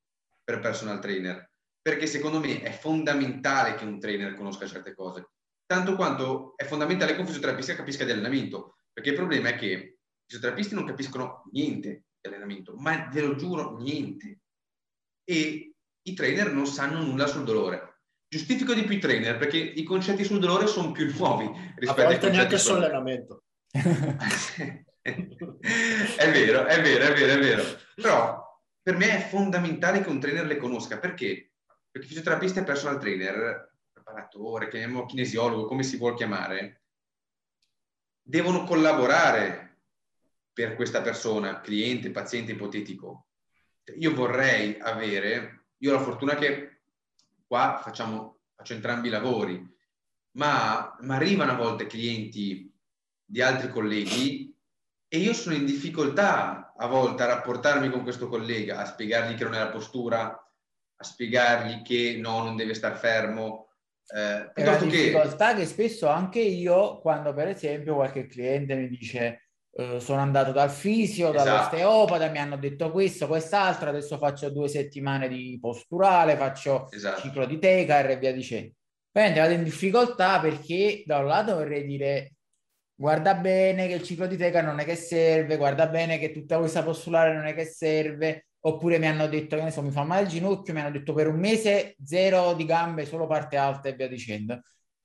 per 0.41 0.59
personal 0.59 1.01
trainer, 1.01 1.51
perché 1.81 2.07
secondo 2.07 2.39
me 2.39 2.61
è 2.61 2.71
fondamentale 2.71 3.75
che 3.75 3.83
un 3.83 3.99
trainer 3.99 4.33
conosca 4.33 4.65
certe 4.65 4.95
cose, 4.95 5.31
tanto 5.65 5.97
quanto 5.97 6.53
è 6.55 6.63
fondamentale 6.63 7.15
che 7.15 7.19
un 7.19 7.25
fisioterapista 7.25 7.75
capisca 7.75 8.05
di 8.05 8.11
allenamento, 8.11 8.77
perché 8.93 9.09
il 9.09 9.17
problema 9.17 9.49
è 9.49 9.55
che 9.57 9.67
i 9.67 9.97
fisioterapisti 10.25 10.73
non 10.73 10.85
capiscono 10.85 11.49
niente 11.51 12.05
di 12.17 12.29
allenamento, 12.29 12.77
ma 12.77 13.09
ve 13.11 13.19
lo 13.19 13.35
giuro, 13.35 13.77
niente. 13.77 14.39
E 15.25 15.75
i 16.01 16.13
trainer 16.13 16.53
non 16.53 16.65
sanno 16.65 17.03
nulla 17.03 17.27
sul 17.27 17.43
dolore 17.43 17.91
giustifico 18.31 18.73
di 18.73 18.85
più 18.85 18.95
i 18.95 18.99
trainer 18.99 19.37
perché 19.37 19.57
i 19.57 19.83
concetti 19.83 20.23
sul 20.23 20.39
dolore 20.39 20.65
sono 20.65 20.93
più 20.93 21.13
nuovi 21.13 21.51
rispetto 21.75 22.07
ai 22.07 22.17
concetti 22.17 22.37
neanche 22.37 22.57
sul 22.57 22.75
allenamento. 22.75 23.43
è 23.71 24.85
vero, 26.31 26.65
è 26.65 26.81
vero, 26.81 27.03
è 27.03 27.13
vero, 27.13 27.33
è 27.33 27.39
vero. 27.39 27.63
Però 27.93 28.41
per 28.81 28.95
me 28.95 29.17
è 29.17 29.27
fondamentale 29.27 30.01
che 30.01 30.09
un 30.09 30.21
trainer 30.21 30.45
le 30.45 30.55
conosca. 30.55 30.97
Perché? 30.97 31.51
Perché 31.91 32.07
fisioterapista 32.07 32.61
e 32.61 32.63
personal 32.63 33.01
trainer, 33.01 33.73
preparatore, 33.91 34.69
chiamiamo 34.69 35.05
kinesiologo, 35.05 35.65
come 35.65 35.83
si 35.83 35.97
vuol 35.97 36.15
chiamare, 36.15 36.83
devono 38.21 38.63
collaborare 38.63 39.79
per 40.53 40.75
questa 40.75 41.01
persona, 41.01 41.59
cliente, 41.59 42.11
paziente 42.11 42.53
ipotetico. 42.53 43.27
Io 43.97 44.13
vorrei 44.13 44.79
avere, 44.79 45.65
io 45.79 45.91
ho 45.91 45.95
la 45.95 46.01
fortuna 46.01 46.35
che 46.35 46.70
qua 47.51 47.81
facciamo, 47.83 48.43
faccio 48.55 48.71
entrambi 48.71 49.09
i 49.09 49.11
lavori, 49.11 49.61
ma, 50.37 50.95
ma 51.01 51.15
arrivano 51.15 51.51
a 51.51 51.55
volte 51.55 51.85
clienti 51.85 52.73
di 53.25 53.41
altri 53.41 53.69
colleghi 53.69 54.57
e 55.05 55.17
io 55.17 55.33
sono 55.33 55.55
in 55.55 55.65
difficoltà 55.65 56.73
a 56.77 56.87
volte 56.87 57.23
a 57.23 57.25
rapportarmi 57.25 57.89
con 57.89 58.03
questo 58.03 58.29
collega, 58.29 58.79
a 58.79 58.85
spiegargli 58.85 59.35
che 59.35 59.43
non 59.43 59.55
è 59.55 59.59
la 59.59 59.67
postura, 59.67 60.29
a 60.29 61.03
spiegargli 61.03 61.81
che 61.81 62.17
no, 62.21 62.41
non 62.41 62.55
deve 62.55 62.73
star 62.73 62.95
fermo. 62.95 63.73
Eh, 64.07 64.53
è 64.53 64.61
una 64.65 64.77
difficoltà 64.77 65.53
che... 65.53 65.59
che 65.59 65.65
spesso 65.65 66.07
anche 66.07 66.39
io, 66.39 66.99
quando 66.99 67.33
per 67.33 67.49
esempio 67.49 67.95
qualche 67.95 68.27
cliente 68.27 68.75
mi 68.75 68.87
dice 68.87 69.50
Uh, 69.73 69.99
sono 69.99 70.19
andato 70.19 70.51
dal 70.51 70.69
fisio, 70.69 71.29
esatto. 71.29 71.43
dall'osteopata, 71.45 72.29
mi 72.29 72.39
hanno 72.39 72.57
detto 72.57 72.91
questo, 72.91 73.27
quest'altro, 73.27 73.89
adesso 73.89 74.17
faccio 74.17 74.49
due 74.49 74.67
settimane 74.67 75.29
di 75.29 75.57
posturale, 75.61 76.35
faccio 76.35 76.91
esatto. 76.91 77.21
ciclo 77.21 77.45
di 77.45 77.57
Tecar 77.57 78.09
e 78.09 78.17
via 78.17 78.33
dicendo. 78.33 78.73
Ovviamente 79.13 79.41
vado 79.41 79.53
in 79.53 79.63
difficoltà 79.63 80.39
perché 80.39 81.03
da 81.05 81.19
un 81.19 81.27
lato 81.27 81.55
vorrei 81.55 81.85
dire 81.85 82.33
guarda 83.01 83.33
bene 83.33 83.87
che 83.87 83.95
il 83.95 84.03
ciclo 84.03 84.27
di 84.27 84.37
Tecar 84.37 84.63
non 84.63 84.79
è 84.79 84.85
che 84.85 84.95
serve, 84.95 85.57
guarda 85.57 85.87
bene 85.87 86.19
che 86.19 86.31
tutta 86.31 86.57
questa 86.59 86.83
posturale 86.83 87.33
non 87.33 87.45
è 87.45 87.55
che 87.55 87.65
serve, 87.65 88.47
oppure 88.59 88.99
mi 88.99 89.07
hanno 89.07 89.27
detto 89.27 89.55
che 89.55 89.63
mi 89.63 89.91
fa 89.91 90.03
male 90.03 90.23
il 90.23 90.27
ginocchio, 90.27 90.73
mi 90.73 90.81
hanno 90.81 90.91
detto 90.91 91.13
per 91.13 91.27
un 91.27 91.39
mese 91.39 91.95
zero 92.03 92.53
di 92.53 92.65
gambe, 92.65 93.05
solo 93.05 93.25
parte 93.25 93.57
alta 93.57 93.89
e 93.89 93.93
via 93.93 94.07
dicendo. 94.07 94.61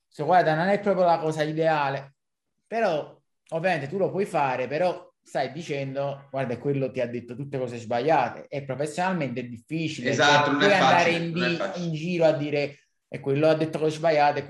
So, 0.07 0.25
guarda, 0.25 0.55
non 0.55 0.67
è 0.67 0.79
proprio 0.79 1.05
la 1.05 1.17
cosa 1.17 1.41
ideale, 1.43 2.15
però 2.67 3.16
ovviamente 3.49 3.87
tu 3.87 3.97
lo 3.97 4.09
puoi 4.09 4.25
fare, 4.25 4.67
però 4.67 5.07
stai 5.21 5.51
dicendo, 5.51 6.27
guarda, 6.31 6.57
quello 6.57 6.89
ti 6.89 7.01
ha 7.01 7.07
detto 7.07 7.35
tutte 7.35 7.57
cose 7.57 7.77
sbagliate 7.77 8.45
e 8.47 8.63
professionalmente 8.63 9.41
è 9.41 9.43
difficile. 9.43 10.11
Esatto, 10.11 10.51
non 10.51 10.59
puoi 10.59 10.71
è 10.71 10.75
andare 10.75 11.11
facile, 11.11 11.25
in, 11.25 11.33
di, 11.33 11.85
in, 11.85 11.93
giro 11.93 12.25
a 12.25 12.31
dire 12.31 12.77
e 13.09 13.19
quello 13.19 13.47
ha 13.47 13.55
detto 13.55 13.79
cose 13.79 13.97
sbagliate, 13.97 14.45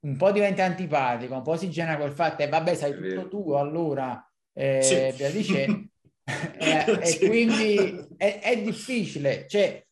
un 0.00 0.16
po' 0.16 0.32
diventa 0.32 0.64
antipatico, 0.64 1.34
un 1.34 1.42
po' 1.42 1.56
si 1.56 1.70
genera 1.70 1.96
quel 1.96 2.12
fatto 2.12 2.42
e 2.42 2.48
vabbè 2.48 2.74
sai 2.74 2.94
tutto 2.94 3.28
tu 3.28 3.52
allora 3.52 4.24
eh, 4.52 4.82
sì. 4.82 5.16
via 5.16 5.30
dicendo 5.30 5.88
eh, 6.58 7.00
sì. 7.04 7.18
e 7.18 7.26
quindi 7.26 8.06
è, 8.16 8.40
è 8.42 8.60
difficile 8.60 9.46
cioè 9.48 9.82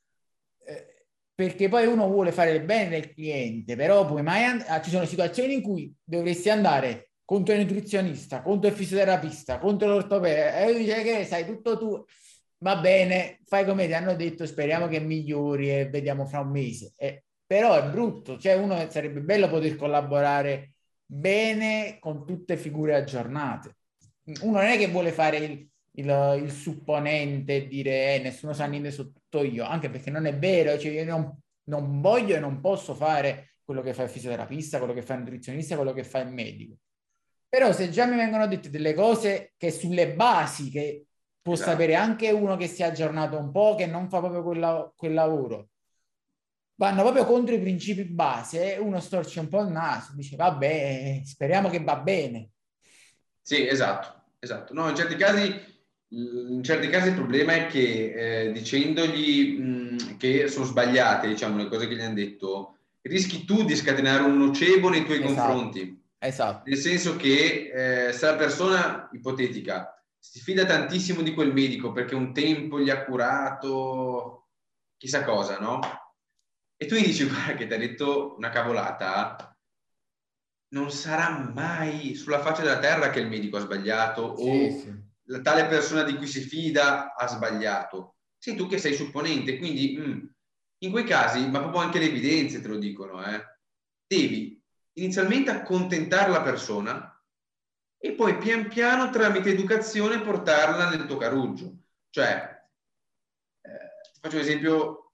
eh, 0.67 1.07
perché 1.35 1.69
poi 1.69 1.87
uno 1.87 2.09
vuole 2.09 2.31
fare 2.31 2.51
il 2.53 2.63
bene 2.63 2.91
del 2.91 3.15
cliente 3.15 3.75
però 3.75 4.05
poi 4.05 4.23
mai 4.23 4.45
and- 4.45 4.65
ah, 4.67 4.83
ci 4.83 4.91
sono 4.91 5.07
situazioni 5.07 5.55
in 5.55 5.63
cui 5.63 5.93
dovresti 6.05 6.51
andare 6.51 7.06
contro 7.27 7.55
il 7.55 7.61
nutrizionista, 7.61 8.41
contro 8.41 8.71
il 8.71 8.77
fisioterapista, 8.77 9.59
contro 9.59 9.89
l'ortopeda 9.89 10.61
e 10.61 10.73
lui 10.73 10.85
dice 10.85 11.03
che 11.03 11.25
sai 11.25 11.45
tutto 11.45 11.77
tu 11.77 12.03
va 12.59 12.77
bene, 12.77 13.41
fai 13.45 13.67
come 13.67 13.87
ti 13.87 13.93
hanno 13.93 14.15
detto, 14.15 14.47
speriamo 14.47 14.87
che 14.87 15.01
migliori 15.01 15.71
e 15.77 15.89
vediamo 15.91 16.25
fra 16.25 16.41
un 16.41 16.51
mese. 16.51 16.93
Eh, 16.97 17.25
però 17.45 17.75
è 17.75 17.91
brutto, 17.91 18.39
cioè 18.39 18.55
uno 18.55 18.89
sarebbe 18.91 19.21
bello 19.21 19.49
poter 19.49 19.77
collaborare 19.77 20.75
bene 21.05 21.99
con 22.01 22.25
tutte 22.25 22.57
figure 22.57 22.95
aggiornate. 22.95 23.77
Uno 24.43 24.59
non 24.59 24.67
è 24.67 24.79
che 24.79 24.89
vuole 24.89 25.13
fare 25.13 25.37
il, 25.39 25.69
il, 25.93 26.41
il 26.43 26.51
supponente 26.51 27.57
e 27.57 27.67
dire 27.69 28.15
eh, 28.15 28.19
nessuno 28.21 28.53
sa 28.53 28.67
niente 28.67 28.91
sotto 28.93 29.43
io, 29.43 29.65
anche 29.65 29.91
perché 29.91 30.11
non 30.11 30.27
è 30.27 30.37
vero, 30.37 30.79
cioè 30.79 30.93
io 30.93 31.05
non, 31.05 31.39
non 31.65 32.01
voglio 32.01 32.37
e 32.37 32.41
non 32.41 32.61
posso 32.61 32.95
fare 32.95 33.57
quello 33.65 33.83
che 33.83 33.95
fa 33.95 34.05
il 34.05 34.09
fisioterapista, 34.09 34.79
quello 34.79 34.95
che 34.95 35.03
fa 35.03 35.15
il 35.15 35.21
nutrizionista, 35.21 35.75
quello 35.75 35.93
che 35.93 36.05
fa 36.05 36.21
il 36.21 36.33
medico. 36.33 36.77
Però 37.49 37.73
se 37.73 37.91
già 37.91 38.07
mi 38.07 38.17
vengono 38.17 38.47
dette 38.47 38.71
delle 38.71 38.95
cose 38.95 39.55
che 39.57 39.71
sulle 39.71 40.15
basi, 40.15 40.71
che 40.71 41.07
può 41.41 41.55
esatto. 41.55 41.71
sapere 41.71 41.95
anche 41.95 42.31
uno 42.31 42.57
che 42.57 42.67
si 42.69 42.83
è 42.83 42.87
aggiornato 42.87 43.39
un 43.39 43.51
po', 43.51 43.75
che 43.77 43.87
non 43.87 44.09
fa 44.09 44.19
proprio 44.21 44.43
quel, 44.43 44.93
quel 44.97 45.15
lavoro, 45.15 45.69
vanno 46.77 47.03
proprio 47.03 47.25
contro 47.25 47.55
i 47.55 47.61
principi 47.61 48.05
base, 48.05 48.77
uno 48.81 49.01
storce 49.01 49.41
un 49.41 49.49
po' 49.49 49.63
il 49.63 49.69
naso, 49.69 50.13
dice 50.15 50.37
vabbè, 50.37 51.23
speriamo 51.25 51.69
che 51.69 51.83
va 51.83 51.97
bene. 51.97 52.51
Sì, 53.43 53.67
esatto, 53.67 54.33
esatto. 54.41 54.75
No, 54.75 54.89
in 54.89 54.97
certi 54.97 55.15
casi, 55.17 55.55
in 56.09 56.63
certi 56.63 56.89
casi 56.89 57.09
il 57.09 57.15
problema 57.15 57.55
è 57.55 57.67
che 57.67 58.47
eh, 58.49 58.53
dicendogli 58.53 59.59
mh, 59.59 60.17
che 60.17 60.49
sono 60.49 60.65
sbagliate, 60.65 61.29
diciamo, 61.29 61.57
le 61.57 61.69
cose 61.69 61.87
che 61.87 61.95
gli 61.95 62.01
hanno 62.01 62.15
detto, 62.15 62.79
rischi 63.03 63.45
tu 63.45 63.65
di 63.65 63.77
scatenare 63.77 64.25
un 64.25 64.37
nocebo 64.37 64.89
nei 64.89 65.05
tuoi 65.05 65.23
esatto. 65.23 65.53
confronti. 65.53 66.05
Esatto. 66.19 66.69
Nel 66.69 66.79
senso 66.79 67.17
che 67.17 68.09
eh, 68.09 68.13
se 68.13 68.27
la 68.27 68.37
persona 68.37 69.09
ipotetica 69.13 69.93
si 70.19 70.41
fida 70.41 70.65
tantissimo 70.65 71.23
di 71.23 71.35
quel 71.35 71.53
medico 71.53 71.93
perché 71.93 72.15
un 72.15 72.33
tempo 72.33 72.81
gli 72.81 72.91
ha 72.91 73.05
curato 73.05 74.49
chissà 74.97 75.23
cosa, 75.25 75.59
no? 75.59 75.81
e 76.77 76.87
tu 76.87 76.95
gli 76.95 77.07
dici 77.07 77.25
guarda 77.25 77.55
che 77.55 77.67
ti 77.67 77.75
ha 77.75 77.79
detto 77.79 78.35
una 78.37 78.51
cavolata, 78.51 79.59
non 80.69 80.91
sarà 80.91 81.39
mai 81.39 82.15
sulla 82.15 82.41
faccia 82.41 82.63
della 82.63 82.79
terra 82.79 83.11
che 83.11 83.21
il 83.21 83.29
medico 83.29 83.57
ha 83.57 83.61
sbagliato 83.61 84.37
sì, 84.37 84.43
o 84.43 84.79
sì. 84.79 84.95
la 85.29 85.41
tale 85.41 85.67
persona 85.67 86.03
di 86.03 86.15
cui 86.17 86.27
si 86.27 86.41
fida 86.41 87.15
ha 87.15 87.27
sbagliato. 87.27 88.17
Sei 88.37 88.55
tu 88.55 88.67
che 88.69 88.79
sei 88.79 88.95
supponente, 88.95 89.57
quindi 89.57 89.97
mh, 89.97 90.03
mm, 90.03 90.27
in 90.83 90.91
quei 90.91 91.05
casi, 91.05 91.49
ma 91.49 91.61
proprio 91.61 91.81
anche 91.81 91.99
le 91.99 92.07
evidenze 92.07 92.61
te 92.61 92.69
lo 92.69 92.77
dicono, 92.77 93.25
eh, 93.25 93.43
devi 94.07 94.63
inizialmente 94.97 95.51
accontentare 95.51 96.31
la 96.31 96.43
persona 96.43 97.11
e 97.99 98.13
poi 98.13 98.39
pian 98.39 98.69
piano 98.69 99.11
tramite 99.11 99.51
educazione 99.51 100.21
portarla 100.21 100.89
nel 100.91 101.07
tuo 101.07 101.17
caruggio. 101.17 101.77
Cioè, 102.11 102.65
eh, 103.63 103.91
faccio 104.21 104.37
un 104.37 104.43
esempio 104.43 105.13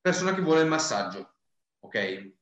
persona 0.00 0.34
che 0.34 0.42
vuole 0.42 0.62
il 0.62 0.68
massaggio, 0.68 1.36
ok? 1.80 2.32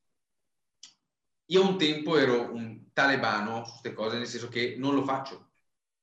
Io 1.46 1.68
un 1.68 1.79
tempo 1.79 2.16
ero 2.16 2.53
un 2.53 2.92
talebano 2.92 3.64
su 3.64 3.70
queste 3.72 3.92
cose, 3.92 4.16
nel 4.16 4.27
senso 4.27 4.48
che 4.48 4.77
non 4.79 4.94
lo 4.94 5.05
faccio. 5.05 5.51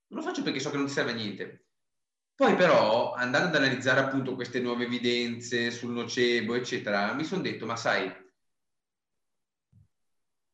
Non 0.07 0.21
lo 0.21 0.21
faccio 0.21 0.41
perché 0.41 0.59
so 0.59 0.69
che 0.69 0.77
non 0.77 0.87
ti 0.87 0.91
serve 0.91 1.11
a 1.11 1.15
niente. 1.15 1.65
Poi 2.35 2.55
però, 2.55 3.13
andando 3.13 3.49
ad 3.49 3.55
analizzare 3.63 3.99
appunto 3.99 4.35
queste 4.35 4.59
nuove 4.59 4.85
evidenze 4.85 5.71
sul 5.71 5.91
nocebo, 5.91 6.55
eccetera, 6.55 7.13
mi 7.13 7.25
sono 7.25 7.41
detto, 7.41 7.65
ma 7.65 7.75
sai, 7.75 8.09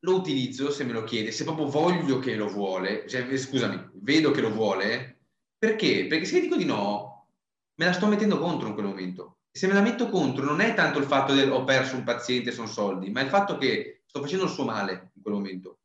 lo 0.06 0.16
utilizzo 0.16 0.70
se 0.70 0.84
me 0.84 0.92
lo 0.92 1.04
chiede, 1.04 1.32
se 1.32 1.44
proprio 1.44 1.66
voglio 1.66 2.18
che 2.18 2.36
lo 2.36 2.48
vuole, 2.48 3.06
cioè, 3.08 3.36
scusami, 3.36 3.90
vedo 3.94 4.30
che 4.30 4.40
lo 4.40 4.50
vuole, 4.50 5.18
perché? 5.58 6.06
Perché 6.06 6.24
se 6.24 6.40
dico 6.40 6.56
di 6.56 6.64
no, 6.64 7.28
me 7.74 7.84
la 7.84 7.92
sto 7.92 8.06
mettendo 8.06 8.38
contro 8.38 8.68
in 8.68 8.74
quel 8.74 8.86
momento 8.86 9.36
se 9.56 9.66
me 9.66 9.72
la 9.72 9.80
metto 9.80 10.10
contro 10.10 10.44
non 10.44 10.60
è 10.60 10.74
tanto 10.74 10.98
il 10.98 11.06
fatto 11.06 11.32
del 11.32 11.50
ho 11.50 11.64
perso 11.64 11.96
un 11.96 12.04
paziente, 12.04 12.52
sono 12.52 12.66
soldi, 12.66 13.10
ma 13.10 13.22
il 13.22 13.30
fatto 13.30 13.56
che 13.56 14.02
sto 14.04 14.20
facendo 14.20 14.44
il 14.44 14.50
suo 14.50 14.66
male 14.66 15.12
in 15.14 15.22
quel 15.22 15.32
momento. 15.32 15.78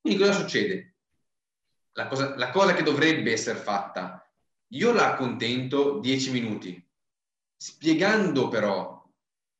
Quindi 0.00 0.18
cosa 0.18 0.32
succede? 0.32 0.94
La 1.92 2.06
cosa, 2.06 2.34
la 2.38 2.48
cosa 2.48 2.72
che 2.72 2.82
dovrebbe 2.82 3.30
essere 3.30 3.58
fatta, 3.58 4.26
io 4.68 4.92
la 4.94 5.12
accontento 5.12 5.98
10 5.98 6.30
minuti, 6.30 6.82
spiegando 7.54 8.48
però 8.48 9.06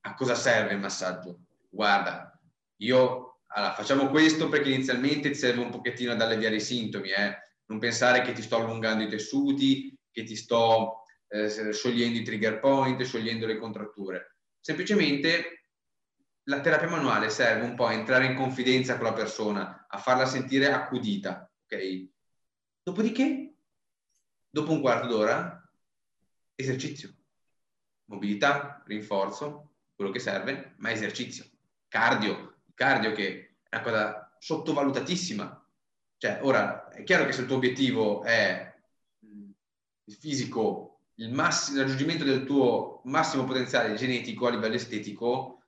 a 0.06 0.14
cosa 0.14 0.34
serve 0.34 0.72
il 0.72 0.80
massaggio. 0.80 1.40
Guarda, 1.68 2.40
io 2.76 3.29
allora, 3.52 3.74
facciamo 3.74 4.08
questo 4.08 4.48
perché 4.48 4.70
inizialmente 4.70 5.30
ti 5.30 5.38
serve 5.38 5.62
un 5.62 5.70
pochettino 5.70 6.12
ad 6.12 6.20
alleviare 6.20 6.56
i 6.56 6.60
sintomi, 6.60 7.10
eh? 7.10 7.36
non 7.66 7.78
pensare 7.78 8.22
che 8.22 8.32
ti 8.32 8.42
sto 8.42 8.56
allungando 8.56 9.02
i 9.02 9.08
tessuti, 9.08 9.96
che 10.10 10.22
ti 10.22 10.36
sto 10.36 11.04
eh, 11.28 11.72
sciogliendo 11.72 12.18
i 12.18 12.22
trigger 12.22 12.60
point, 12.60 13.02
sciogliendo 13.02 13.46
le 13.46 13.58
contratture. 13.58 14.36
Semplicemente 14.60 15.66
la 16.44 16.60
terapia 16.60 16.88
manuale 16.88 17.30
serve 17.30 17.64
un 17.64 17.74
po' 17.74 17.86
a 17.86 17.92
entrare 17.92 18.26
in 18.26 18.36
confidenza 18.36 18.96
con 18.96 19.06
la 19.06 19.12
persona, 19.12 19.86
a 19.88 19.98
farla 19.98 20.26
sentire 20.26 20.72
accudita, 20.72 21.50
ok? 21.64 22.08
Dopodiché, 22.82 23.54
dopo 24.48 24.72
un 24.72 24.80
quarto 24.80 25.06
d'ora, 25.06 25.70
esercizio, 26.54 27.14
mobilità, 28.06 28.82
rinforzo, 28.86 29.74
quello 29.94 30.10
che 30.10 30.18
serve, 30.18 30.74
ma 30.78 30.90
esercizio, 30.90 31.44
cardio, 31.88 32.49
cardio 32.80 33.12
che 33.12 33.56
è 33.68 33.76
una 33.76 33.84
cosa 33.84 34.36
sottovalutatissima. 34.38 35.66
Cioè, 36.16 36.38
ora, 36.40 36.88
è 36.88 37.02
chiaro 37.02 37.26
che 37.26 37.32
se 37.32 37.42
il 37.42 37.46
tuo 37.46 37.56
obiettivo 37.56 38.22
è 38.22 38.74
il 39.20 40.14
fisico 40.14 41.00
il, 41.16 41.30
massimo, 41.30 41.76
il 41.76 41.82
raggiungimento 41.82 42.24
del 42.24 42.46
tuo 42.46 43.02
massimo 43.04 43.44
potenziale 43.44 43.94
genetico 43.96 44.46
a 44.46 44.50
livello 44.50 44.76
estetico, 44.76 45.64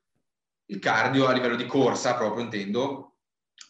il 0.70 0.78
cardio 0.78 1.26
a 1.26 1.32
livello 1.32 1.56
di 1.56 1.66
corsa, 1.66 2.14
proprio 2.14 2.44
intendo, 2.44 3.18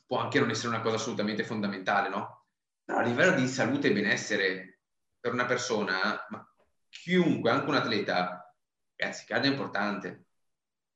può 0.07 0.19
anche 0.19 0.39
non 0.39 0.51
essere 0.51 0.69
una 0.69 0.81
cosa 0.81 0.95
assolutamente 0.95 1.43
fondamentale, 1.43 2.09
no? 2.09 2.45
Però 2.85 2.99
a 2.99 3.03
livello 3.03 3.35
di 3.35 3.49
salute 3.49 3.89
e 3.89 3.93
benessere 3.93 4.83
per 5.19 5.33
una 5.33 5.47
persona, 5.47 6.25
ma 6.29 6.55
chiunque, 6.89 7.51
anche 7.51 7.69
un 7.69 7.75
atleta, 7.75 8.55
ragazzi, 8.95 9.23
il 9.23 9.29
cardio 9.29 9.51
è 9.51 9.53
importante, 9.53 10.27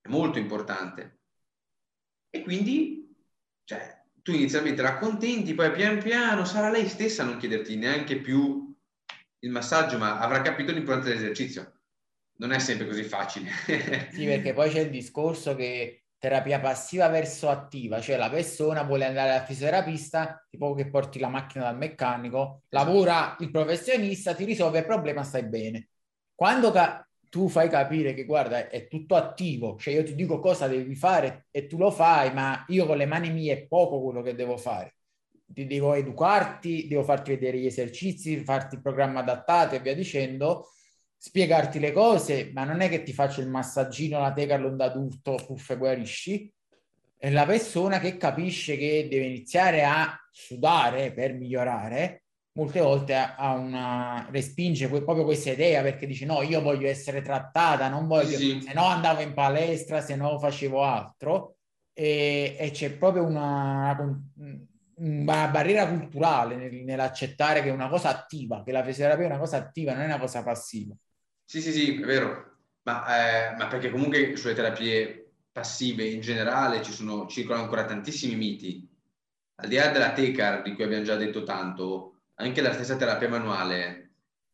è 0.00 0.08
molto 0.08 0.38
importante. 0.38 1.22
E 2.30 2.42
quindi, 2.42 3.14
cioè, 3.64 4.02
tu 4.22 4.32
inizialmente 4.32 4.82
la 4.82 4.94
accontenti, 4.94 5.54
poi 5.54 5.70
pian 5.70 6.02
piano 6.02 6.44
sarà 6.44 6.70
lei 6.70 6.88
stessa 6.88 7.22
a 7.22 7.26
non 7.26 7.38
chiederti 7.38 7.76
neanche 7.76 8.20
più 8.20 8.74
il 9.40 9.50
massaggio, 9.50 9.98
ma 9.98 10.18
avrà 10.18 10.42
capito 10.42 10.72
l'importanza 10.72 11.10
dell'esercizio. 11.10 11.72
Non 12.38 12.52
è 12.52 12.58
sempre 12.58 12.86
così 12.86 13.04
facile. 13.04 13.50
sì, 14.12 14.26
perché 14.26 14.52
poi 14.52 14.70
c'è 14.70 14.80
il 14.80 14.90
discorso 14.90 15.54
che 15.54 16.06
terapia 16.18 16.58
passiva 16.60 17.08
verso 17.08 17.48
attiva, 17.48 18.00
cioè 18.00 18.16
la 18.16 18.30
persona 18.30 18.82
vuole 18.82 19.04
andare 19.04 19.32
al 19.32 19.44
fisioterapista, 19.46 20.44
tipo 20.50 20.74
che 20.74 20.90
porti 20.90 21.18
la 21.18 21.28
macchina 21.28 21.64
dal 21.64 21.76
meccanico, 21.76 22.62
esatto. 22.68 22.90
lavora 22.90 23.36
il 23.40 23.50
professionista, 23.50 24.34
ti 24.34 24.44
risolve 24.44 24.80
il 24.80 24.86
problema, 24.86 25.22
stai 25.22 25.44
bene. 25.44 25.88
Quando 26.34 26.72
ca- 26.72 27.05
tu 27.28 27.48
fai 27.48 27.68
capire 27.68 28.14
che 28.14 28.24
guarda 28.24 28.68
è 28.68 28.88
tutto 28.88 29.14
attivo, 29.14 29.76
cioè 29.78 29.94
io 29.94 30.04
ti 30.04 30.14
dico 30.14 30.40
cosa 30.40 30.68
devi 30.68 30.94
fare 30.94 31.46
e 31.50 31.66
tu 31.66 31.76
lo 31.76 31.90
fai, 31.90 32.32
ma 32.32 32.64
io 32.68 32.86
con 32.86 32.96
le 32.96 33.06
mani 33.06 33.30
mie 33.30 33.52
è 33.52 33.66
poco 33.66 34.02
quello 34.02 34.22
che 34.22 34.34
devo 34.34 34.56
fare 34.56 34.96
devo 35.46 35.94
educarti, 35.94 36.86
devo 36.88 37.04
farti 37.04 37.30
vedere 37.30 37.58
gli 37.58 37.66
esercizi, 37.66 38.42
farti 38.42 38.74
il 38.74 38.82
programma 38.82 39.20
adattato 39.20 39.74
e 39.74 39.80
via 39.80 39.94
dicendo, 39.94 40.70
spiegarti 41.16 41.78
le 41.78 41.92
cose, 41.92 42.50
ma 42.52 42.64
non 42.64 42.80
è 42.80 42.88
che 42.88 43.02
ti 43.02 43.12
faccio 43.12 43.40
il 43.40 43.48
massaggino, 43.48 44.20
la 44.20 44.32
teca 44.32 44.56
all'onda 44.56 44.88
d'urto, 44.88 45.36
puff 45.46 45.70
e 45.70 45.76
guarisci. 45.76 46.52
È 47.16 47.30
la 47.30 47.46
persona 47.46 47.98
che 47.98 48.16
capisce 48.16 48.76
che 48.76 49.06
deve 49.08 49.24
iniziare 49.24 49.84
a 49.84 50.18
sudare 50.30 51.12
per 51.12 51.32
migliorare, 51.32 52.24
molte 52.56 52.80
volte 52.80 53.14
ha 53.14 53.52
una 53.52 54.26
respinge 54.30 54.88
proprio 54.88 55.24
questa 55.24 55.50
idea 55.50 55.82
perché 55.82 56.06
dice 56.06 56.24
no, 56.24 56.42
io 56.42 56.62
voglio 56.62 56.88
essere 56.88 57.20
trattata, 57.20 57.88
non 57.88 58.06
voglio, 58.06 58.36
sì. 58.36 58.60
se 58.60 58.72
no 58.72 58.86
andavo 58.86 59.20
in 59.20 59.34
palestra, 59.34 60.00
se 60.00 60.16
no 60.16 60.38
facevo 60.38 60.82
altro 60.82 61.56
e, 61.92 62.56
e 62.58 62.70
c'è 62.70 62.92
proprio 62.92 63.24
una, 63.24 63.94
una 64.94 65.48
barriera 65.48 65.86
culturale 65.86 66.70
nell'accettare 66.70 67.62
che 67.62 67.68
è 67.68 67.72
una 67.72 67.88
cosa 67.88 68.08
attiva, 68.08 68.62
che 68.64 68.72
la 68.72 68.82
fisioterapia 68.82 69.24
è 69.24 69.28
una 69.28 69.38
cosa 69.38 69.58
attiva, 69.58 69.92
non 69.92 70.02
è 70.02 70.06
una 70.06 70.18
cosa 70.18 70.42
passiva. 70.42 70.94
Sì, 71.44 71.60
sì, 71.60 71.72
sì, 71.72 72.00
è 72.00 72.04
vero, 72.04 72.56
ma, 72.84 73.52
eh, 73.52 73.56
ma 73.56 73.66
perché 73.66 73.90
comunque 73.90 74.34
sulle 74.36 74.54
terapie 74.54 75.32
passive 75.52 76.04
in 76.06 76.20
generale 76.20 76.82
ci 76.82 76.92
sono, 76.92 77.26
circolano 77.26 77.64
ancora 77.64 77.84
tantissimi 77.84 78.34
miti. 78.34 78.88
Al 79.58 79.68
di 79.68 79.76
là 79.76 79.88
della 79.88 80.12
TECAR, 80.12 80.62
di 80.62 80.74
cui 80.74 80.84
abbiamo 80.84 81.04
già 81.04 81.16
detto 81.16 81.42
tanto, 81.42 82.15
anche 82.36 82.60
la 82.60 82.72
stessa 82.72 82.96
terapia 82.96 83.28
manuale, 83.28 84.06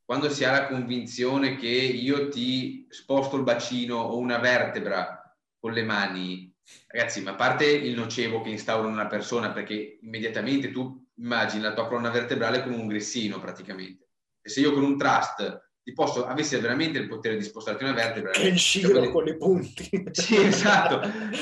quando 0.05 0.29
si 0.31 0.45
ha 0.45 0.51
la 0.51 0.66
convinzione 0.66 1.57
che 1.57 1.68
io 1.68 2.29
ti 2.29 2.87
sposto 2.88 3.37
il 3.37 3.45
bacino 3.45 3.97
o 3.97 4.18
una 4.18 4.38
vertebra 4.38 5.18
con 5.59 5.73
le 5.73 5.83
mani, 5.83 6.53
ragazzi, 6.88 7.23
ma 7.23 7.31
a 7.31 7.37
parte 7.37 7.66
il 7.66 7.95
nocebo 7.95 8.40
che 8.40 8.51
instaura 8.51 8.88
una 8.88 9.07
persona, 9.07 9.53
perché 9.53 9.99
immediatamente 10.03 10.71
tu 10.71 11.03
immagini 11.16 11.62
la 11.62 11.73
tua 11.73 11.87
colonna 11.87 12.11
vertebrale 12.11 12.62
come 12.62 12.77
un 12.77 12.88
grissino 12.88 13.40
praticamente. 13.40 14.09
E 14.42 14.49
se 14.49 14.61
io 14.61 14.73
con 14.73 14.83
un 14.83 14.99
trust 14.99 15.71
ti 15.83 15.92
posso, 15.92 16.27
avessi 16.27 16.57
veramente 16.59 16.99
il 16.99 17.09
potere 17.09 17.37
di 17.37 17.42
spostarti 17.42 17.85
una 17.85 17.92
vertebra. 17.92 18.31
Che 18.33 18.57
cioè, 18.57 18.92
dire, 18.92 19.11
con 19.11 19.27
i 19.27 19.37
punti. 19.37 19.88
Sì, 20.12 20.37
esatto. 20.37 21.01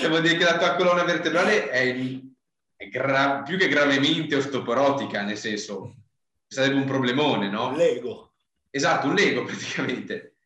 Vuol 0.08 0.22
dire 0.22 0.36
che 0.36 0.44
la 0.44 0.58
tua 0.58 0.76
colonna 0.76 1.04
vertebrale 1.04 1.68
è, 1.68 2.20
è 2.76 2.88
gra- 2.88 3.42
più 3.42 3.58
che 3.58 3.68
gravemente 3.68 4.36
osteoporotica, 4.36 5.22
nel 5.22 5.36
senso, 5.36 5.94
sarebbe 6.52 6.74
un 6.74 6.84
problemone, 6.84 7.48
no? 7.48 7.68
Un 7.68 7.76
Lego. 7.76 8.34
Esatto, 8.70 9.06
un 9.06 9.14
Lego 9.14 9.44
praticamente. 9.46 10.36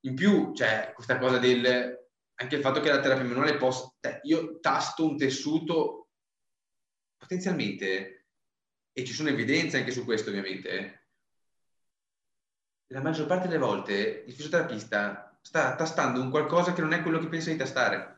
In 0.00 0.14
più, 0.14 0.52
cioè, 0.54 0.92
questa 0.94 1.18
cosa 1.18 1.38
del... 1.38 2.02
Anche 2.36 2.56
il 2.56 2.62
fatto 2.62 2.80
che 2.80 2.90
la 2.90 3.00
terapia 3.00 3.24
manuale 3.24 3.56
possa... 3.56 3.92
Cioè, 4.00 4.20
io 4.24 4.58
tasto 4.58 5.08
un 5.08 5.16
tessuto 5.16 6.08
potenzialmente, 7.16 8.26
e 8.92 9.04
ci 9.04 9.12
sono 9.12 9.30
evidenze 9.30 9.78
anche 9.78 9.92
su 9.92 10.04
questo 10.04 10.28
ovviamente, 10.28 10.68
eh, 10.68 11.00
la 12.88 13.00
maggior 13.00 13.26
parte 13.26 13.48
delle 13.48 13.58
volte 13.58 14.24
il 14.26 14.32
fisioterapista 14.34 15.38
sta 15.40 15.74
tastando 15.74 16.20
un 16.20 16.30
qualcosa 16.30 16.74
che 16.74 16.82
non 16.82 16.92
è 16.92 17.02
quello 17.02 17.18
che 17.18 17.28
pensa 17.28 17.50
di 17.50 17.56
tastare. 17.56 18.12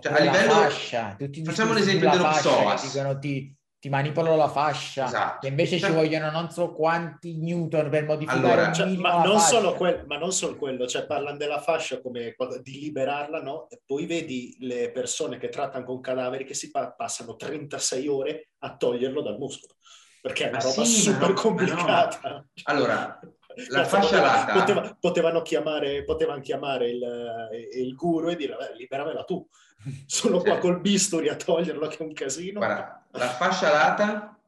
Cioè, 0.00 0.12
a 0.12 0.20
livello... 0.20 0.52
Fascia, 0.52 1.16
facciamo 1.44 1.72
un 1.72 1.78
esempio 1.78 2.10
dello 2.10 2.28
psoas. 2.28 2.90
Dicono 2.90 3.18
ti, 3.18 3.54
ti 3.80 3.88
manipolo 3.88 4.36
la 4.36 4.48
fascia, 4.48 5.06
esatto. 5.06 5.46
e 5.46 5.48
invece 5.48 5.78
ci 5.78 5.90
vogliono 5.90 6.30
non 6.30 6.50
so 6.50 6.72
quanti 6.72 7.38
newton 7.38 7.88
per 7.88 8.04
modificare 8.04 8.46
allora, 8.46 8.72
cioè, 8.72 8.86
ma, 8.96 9.24
non 9.24 9.40
solo 9.40 9.72
quel, 9.74 10.04
ma 10.06 10.18
non 10.18 10.32
solo 10.32 10.56
quello, 10.56 10.86
cioè 10.86 11.06
parlano 11.06 11.38
della 11.38 11.60
fascia 11.60 12.00
come 12.00 12.34
di 12.62 12.78
liberarla, 12.78 13.40
no? 13.40 13.68
E 13.70 13.80
poi 13.84 14.06
vedi 14.06 14.54
le 14.60 14.92
persone 14.92 15.38
che 15.38 15.48
trattano 15.48 15.84
con 15.84 16.00
cadaveri 16.00 16.44
che 16.44 16.54
si 16.54 16.70
pa- 16.70 16.92
passano 16.92 17.36
36 17.36 18.06
ore 18.06 18.50
a 18.58 18.76
toglierlo 18.76 19.22
dal 19.22 19.38
muscolo 19.38 19.74
perché 20.20 20.44
è 20.44 20.48
una 20.48 20.60
roba 20.60 20.84
sì, 20.84 21.00
super 21.00 21.28
no, 21.28 21.34
complicata. 21.34 22.20
No. 22.28 22.46
Allora, 22.64 23.18
la 23.68 23.84
fascia 23.84 24.20
lata... 24.20 24.52
Poteva, 24.52 24.96
potevano 24.98 25.42
chiamare, 25.42 26.04
potevano 26.04 26.40
chiamare 26.40 26.90
il, 26.90 27.48
il 27.74 27.94
guru 27.94 28.28
e 28.28 28.36
dire, 28.36 28.56
liberamela 28.76 29.24
tu. 29.24 29.46
Sono 30.06 30.40
qua 30.40 30.58
col 30.58 30.80
bisturi 30.80 31.28
a 31.28 31.36
toglierlo 31.36 31.86
che 31.88 31.98
è 31.98 32.02
un 32.02 32.12
casino. 32.12 32.58
Guarda, 32.58 33.06
la 33.12 33.28
fascia 33.28 33.70
lata, 33.70 34.38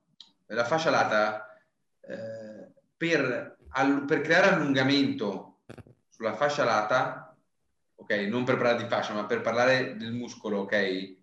la 0.46 0.64
fascia 0.64 0.90
lata 0.90 1.46
eh, 2.00 2.72
per, 2.96 3.56
all, 3.70 4.04
per 4.04 4.20
creare 4.20 4.54
allungamento 4.54 5.60
sulla 6.08 6.34
fascia 6.34 6.64
lata, 6.64 7.36
ok, 7.94 8.10
non 8.28 8.44
per 8.44 8.56
parlare 8.56 8.82
di 8.82 8.88
fascia, 8.88 9.12
ma 9.14 9.26
per 9.26 9.40
parlare 9.40 9.96
del 9.96 10.12
muscolo, 10.12 10.60
ok, 10.60 11.16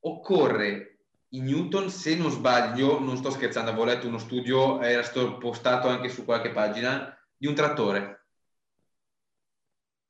occorre 0.00 0.97
in 1.30 1.44
Newton, 1.44 1.90
se 1.90 2.14
non 2.16 2.30
sbaglio, 2.30 3.00
non 3.00 3.16
sto 3.16 3.30
scherzando, 3.30 3.70
avevo 3.70 3.84
letto 3.84 4.06
uno 4.06 4.18
studio, 4.18 4.80
era 4.80 5.02
stato 5.02 5.36
postato 5.36 5.88
anche 5.88 6.08
su 6.08 6.24
qualche 6.24 6.50
pagina, 6.50 7.14
di 7.36 7.46
un 7.46 7.54
trattore. 7.54 8.26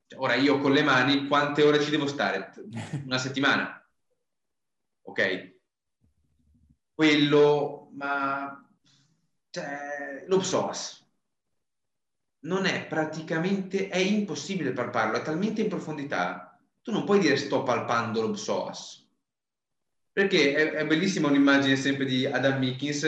Cioè, 0.07 0.21
ora 0.21 0.35
io 0.35 0.59
con 0.59 0.73
le 0.73 0.83
mani 0.83 1.27
quante 1.27 1.63
ore 1.63 1.81
ci 1.81 1.91
devo 1.91 2.07
stare? 2.07 2.53
Una 3.05 3.19
settimana. 3.19 3.85
Ok? 5.03 5.57
Quello, 6.95 7.91
ma... 7.95 8.65
Cioè, 9.51 10.25
lo 10.27 10.39
psoas. 10.39 11.05
Non 12.41 12.67
è 12.67 12.87
praticamente, 12.87 13.89
è 13.89 13.97
impossibile 13.97 14.73
palparlo, 14.73 15.17
è 15.17 15.23
talmente 15.23 15.63
in 15.63 15.69
profondità. 15.69 16.57
Tu 16.83 16.93
non 16.93 17.05
puoi 17.05 17.19
dire 17.19 17.37
sto 17.37 17.65
palpando 17.65 18.23
lo 18.23 18.31
psoas 18.31 19.08
perché 20.19 20.53
è, 20.53 20.71
è 20.73 20.85
bellissima 20.85 21.29
un'immagine 21.29 21.77
sempre 21.77 22.05
di 22.05 22.27
Adam 22.27 22.59
Mickens 22.59 23.03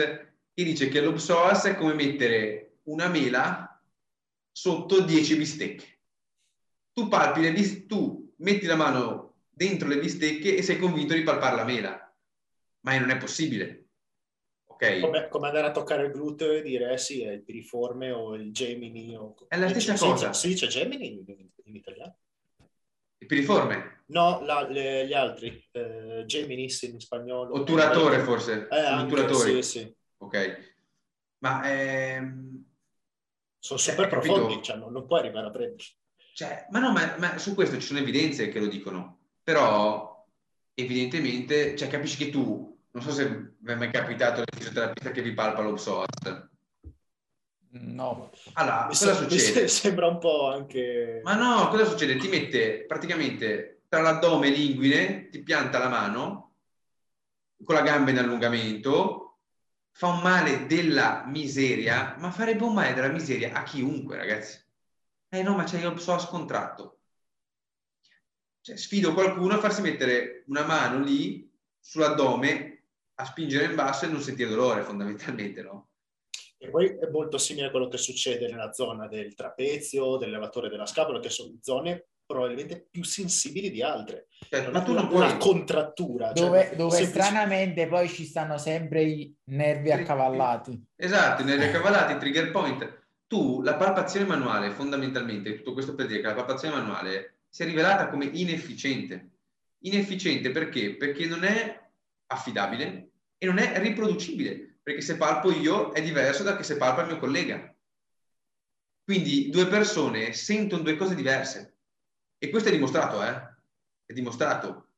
che 0.53 0.63
dice 0.63 0.87
che 0.87 1.01
lo 1.01 1.11
psoas 1.11 1.65
è 1.65 1.75
come 1.75 1.93
mettere 1.93 2.77
una 2.83 3.09
mela 3.09 3.83
sotto 4.49 5.01
10 5.01 5.35
bistecche. 5.35 5.99
Tu 6.93 7.09
palpi 7.09 7.41
le 7.41 7.51
bistecche, 7.51 7.85
tu 7.85 8.33
metti 8.37 8.65
la 8.65 8.77
mano 8.77 9.39
dentro 9.49 9.89
le 9.89 9.99
bistecche 9.99 10.55
e 10.55 10.61
sei 10.61 10.77
convinto 10.77 11.13
di 11.13 11.23
palpare 11.23 11.57
la 11.57 11.65
mela, 11.65 12.15
ma 12.85 12.97
non 12.97 13.09
è 13.09 13.17
possibile. 13.17 13.87
Okay. 14.67 15.01
Come, 15.01 15.27
come, 15.27 15.47
andare 15.47 15.67
a 15.67 15.71
toccare 15.71 16.05
il 16.05 16.13
gluteo 16.13 16.53
e 16.53 16.61
dire 16.61 16.93
eh 16.93 16.97
sì, 16.97 17.23
è 17.23 17.31
il 17.31 17.43
piriforme 17.43 18.11
o 18.11 18.35
il 18.35 18.53
Gemini. 18.53 19.17
O... 19.17 19.35
È 19.49 19.57
la 19.57 19.67
stessa 19.67 19.95
cosa. 19.95 20.31
Si 20.31 20.47
dice 20.47 20.67
Gemini 20.67 21.11
in, 21.11 21.49
in 21.65 21.75
italiano? 21.75 22.15
Il 23.21 23.27
piriforme? 23.27 24.03
No, 24.07 24.41
la, 24.43 24.67
le, 24.67 25.05
gli 25.05 25.13
altri, 25.13 25.63
eh, 25.71 26.23
Geminis 26.25 26.81
in 26.81 26.99
spagnolo. 26.99 27.55
Otturatore 27.55 28.17
eh, 28.17 28.23
forse? 28.23 28.67
Eh, 28.69 28.79
anche, 28.79 29.33
sì, 29.35 29.61
sì. 29.61 29.95
Ok. 30.17 30.73
Ma... 31.39 31.61
Ehm... 31.71 32.65
Sono 33.59 33.79
super 33.79 34.09
cioè, 34.09 34.19
profondi, 34.19 34.63
cioè, 34.63 34.77
non, 34.77 34.91
non, 34.91 35.05
puoi 35.05 35.19
arrivare 35.19 35.47
a 35.47 35.51
prendere. 35.51 35.83
Cioè, 36.33 36.65
ma 36.71 36.79
no, 36.79 36.91
ma, 36.91 37.15
ma, 37.19 37.37
su 37.37 37.53
questo 37.53 37.75
ci 37.75 37.85
sono 37.85 37.99
evidenze 37.99 38.49
che 38.49 38.59
lo 38.59 38.65
dicono. 38.65 39.19
Però, 39.43 40.25
evidentemente, 40.73 41.75
cioè, 41.75 41.87
capisci 41.87 42.17
che 42.17 42.31
tu, 42.31 42.79
non 42.89 43.03
so 43.03 43.11
se 43.11 43.53
vi 43.59 43.71
è 43.71 43.75
mai 43.75 43.91
capitato 43.91 44.41
il 44.41 44.47
fisioterapista 44.51 45.11
che 45.11 45.21
vi 45.21 45.35
palpa 45.35 45.61
lo 45.61 45.73
psoas. 45.73 46.07
No. 47.73 48.31
Allora, 48.53 48.83
mi 48.83 48.95
cosa 48.95 49.13
succede? 49.13 49.67
sembra 49.67 50.07
un 50.07 50.17
po' 50.17 50.49
anche... 50.49 51.21
Ma 51.23 51.35
no, 51.35 51.69
cosa 51.69 51.85
succede? 51.85 52.17
Ti 52.17 52.27
mette 52.27 52.85
praticamente 52.85 53.83
tra 53.87 54.01
l'addome 54.01 54.47
e 54.47 54.51
l'inguine, 54.51 55.29
ti 55.29 55.41
pianta 55.41 55.77
la 55.77 55.87
mano 55.87 56.53
con 57.63 57.75
la 57.75 57.81
gamba 57.81 58.11
in 58.11 58.17
allungamento, 58.17 59.39
fa 59.91 60.07
un 60.07 60.21
male 60.21 60.65
della 60.65 61.23
miseria, 61.27 62.15
ma 62.17 62.31
farebbe 62.31 62.63
un 62.63 62.73
male 62.73 62.93
della 62.93 63.09
miseria 63.09 63.53
a 63.53 63.63
chiunque, 63.63 64.17
ragazzi. 64.17 64.59
Eh 65.29 65.43
no, 65.43 65.55
ma 65.55 65.63
c'è 65.63 65.85
il 65.85 65.93
psoas 65.93 66.25
contratto. 66.25 66.99
Cioè, 68.61 68.77
sfido 68.77 69.13
qualcuno 69.13 69.55
a 69.55 69.59
farsi 69.59 69.81
mettere 69.81 70.43
una 70.47 70.65
mano 70.65 71.03
lì 71.03 71.49
sull'addome 71.79 72.83
a 73.15 73.25
spingere 73.25 73.65
in 73.65 73.75
basso 73.75 74.05
e 74.05 74.09
non 74.09 74.21
sentire 74.21 74.49
dolore, 74.49 74.83
fondamentalmente, 74.83 75.61
no? 75.61 75.90
E 76.63 76.69
poi 76.69 76.85
è 76.85 77.09
molto 77.09 77.39
simile 77.39 77.65
a 77.65 77.69
quello 77.71 77.87
che 77.87 77.97
succede 77.97 78.47
nella 78.47 78.71
zona 78.71 79.07
del 79.07 79.33
trapezio, 79.33 80.17
dell'elevatore 80.17 80.69
della 80.69 80.85
scapola, 80.85 81.19
che 81.19 81.31
sono 81.31 81.57
zone 81.59 82.05
probabilmente 82.23 82.85
più 82.87 83.03
sensibili 83.03 83.71
di 83.71 83.81
altre. 83.81 84.27
Certo, 84.47 84.69
ma 84.69 84.83
tu 84.83 84.93
non 84.93 85.07
puoi... 85.07 85.23
Una 85.23 85.37
contrattura. 85.37 86.31
Dove, 86.33 86.65
cioè, 86.67 86.75
dove 86.75 86.97
semplice... 86.97 87.19
stranamente 87.19 87.87
poi 87.87 88.07
ci 88.07 88.25
stanno 88.25 88.59
sempre 88.59 89.01
i 89.01 89.35
nervi 89.45 89.91
accavallati. 89.91 90.79
Esatto, 90.95 91.41
i 91.41 91.45
nervi 91.45 91.63
accavallati, 91.63 92.13
i 92.13 92.19
trigger 92.19 92.51
point. 92.51 92.99
Tu, 93.25 93.63
la 93.63 93.73
palpazione 93.73 94.27
manuale, 94.27 94.69
fondamentalmente, 94.69 95.55
tutto 95.55 95.73
questo 95.73 95.95
per 95.95 96.05
dire 96.05 96.21
che 96.21 96.27
la 96.27 96.35
palpazione 96.35 96.75
manuale 96.75 97.37
si 97.49 97.63
è 97.63 97.65
rivelata 97.65 98.07
come 98.07 98.25
inefficiente. 98.25 99.29
Inefficiente 99.79 100.51
perché? 100.51 100.95
Perché 100.95 101.25
non 101.25 101.43
è 101.43 101.89
affidabile 102.27 103.09
e 103.39 103.45
non 103.47 103.57
è 103.57 103.79
riproducibile 103.79 104.70
perché 104.83 105.01
se 105.01 105.17
palpo 105.17 105.51
io 105.51 105.91
è 105.91 106.01
diverso 106.01 106.43
da 106.43 106.55
che 106.55 106.63
se 106.63 106.77
palpa 106.77 107.01
il 107.01 107.07
mio 107.07 107.19
collega. 107.19 107.73
Quindi 109.03 109.49
due 109.49 109.67
persone 109.67 110.33
sentono 110.33 110.83
due 110.83 110.95
cose 110.95 111.15
diverse. 111.15 111.77
E 112.37 112.49
questo 112.49 112.69
è 112.69 112.71
dimostrato, 112.71 113.23
eh? 113.23 113.55
È 114.05 114.13
dimostrato. 114.13 114.89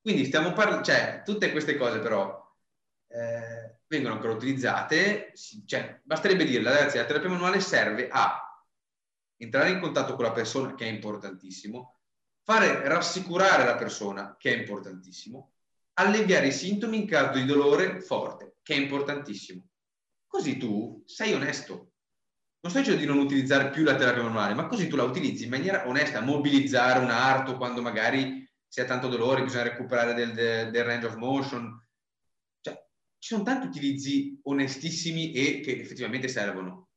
Quindi 0.00 0.24
stiamo 0.24 0.52
parlando, 0.52 0.84
cioè, 0.84 1.22
tutte 1.24 1.50
queste 1.50 1.76
cose 1.76 1.98
però 1.98 2.40
eh, 3.08 3.80
vengono 3.86 4.14
ancora 4.14 4.32
utilizzate, 4.32 5.32
cioè, 5.66 6.00
basterebbe 6.02 6.44
dirla, 6.44 6.70
ragazzi, 6.70 6.96
la 6.96 7.04
terapia 7.04 7.28
manuale 7.28 7.60
serve 7.60 8.08
a 8.08 8.64
entrare 9.36 9.70
in 9.70 9.80
contatto 9.80 10.14
con 10.14 10.24
la 10.24 10.32
persona, 10.32 10.74
che 10.74 10.84
è 10.84 10.88
importantissimo, 10.88 12.00
fare 12.42 12.86
rassicurare 12.88 13.64
la 13.64 13.76
persona, 13.76 14.36
che 14.38 14.52
è 14.54 14.58
importantissimo, 14.58 15.52
alleviare 15.94 16.48
i 16.48 16.52
sintomi 16.52 16.98
in 16.98 17.06
caso 17.06 17.38
di 17.38 17.44
dolore 17.44 18.00
forte 18.00 18.51
che 18.62 18.74
è 18.74 18.76
importantissimo. 18.76 19.66
Così 20.26 20.56
tu 20.56 21.02
sei 21.06 21.32
onesto. 21.34 21.90
Non 22.60 22.70
sto 22.70 22.78
dicendo 22.78 23.00
di 23.00 23.06
non 23.06 23.18
utilizzare 23.18 23.70
più 23.70 23.82
la 23.82 23.96
terapia 23.96 24.22
manuale, 24.22 24.54
ma 24.54 24.66
così 24.66 24.86
tu 24.86 24.96
la 24.96 25.02
utilizzi 25.02 25.44
in 25.44 25.50
maniera 25.50 25.86
onesta, 25.88 26.20
mobilizzare 26.20 27.00
un 27.00 27.10
arto 27.10 27.56
quando 27.56 27.82
magari 27.82 28.48
si 28.66 28.80
ha 28.80 28.84
tanto 28.84 29.08
dolore, 29.08 29.42
bisogna 29.42 29.64
recuperare 29.64 30.14
del, 30.14 30.32
del, 30.32 30.70
del 30.70 30.84
range 30.84 31.06
of 31.06 31.16
motion. 31.16 31.86
Cioè, 32.60 32.74
ci 33.18 33.34
sono 33.34 33.42
tanti 33.42 33.66
utilizzi 33.66 34.38
onestissimi 34.44 35.32
e 35.32 35.60
che 35.60 35.80
effettivamente 35.80 36.28
servono. 36.28 36.88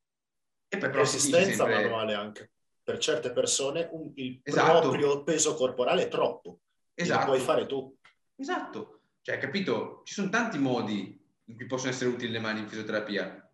E 0.68 0.78
poi 0.78 0.90
però 0.90 1.02
Resistenza 1.02 1.66
sempre... 1.66 1.84
manuale 1.84 2.14
anche. 2.14 2.52
Per 2.84 3.00
certe 3.00 3.32
persone 3.32 3.90
un, 3.92 4.12
il 4.16 4.40
esatto. 4.44 4.80
proprio 4.82 5.24
peso 5.24 5.56
corporale 5.56 6.04
è 6.04 6.08
troppo 6.08 6.60
Esatto. 6.96 7.20
Lo 7.20 7.26
puoi 7.26 7.40
fare 7.40 7.66
tu. 7.66 7.98
Esatto. 8.36 9.02
Cioè, 9.22 9.38
capito? 9.38 10.02
Ci 10.06 10.14
sono 10.14 10.30
tanti 10.30 10.58
modi 10.58 11.22
in 11.46 11.56
cui 11.56 11.66
possono 11.66 11.92
essere 11.92 12.10
utili 12.10 12.32
le 12.32 12.40
mani 12.40 12.60
in 12.60 12.68
fisioterapia. 12.68 13.50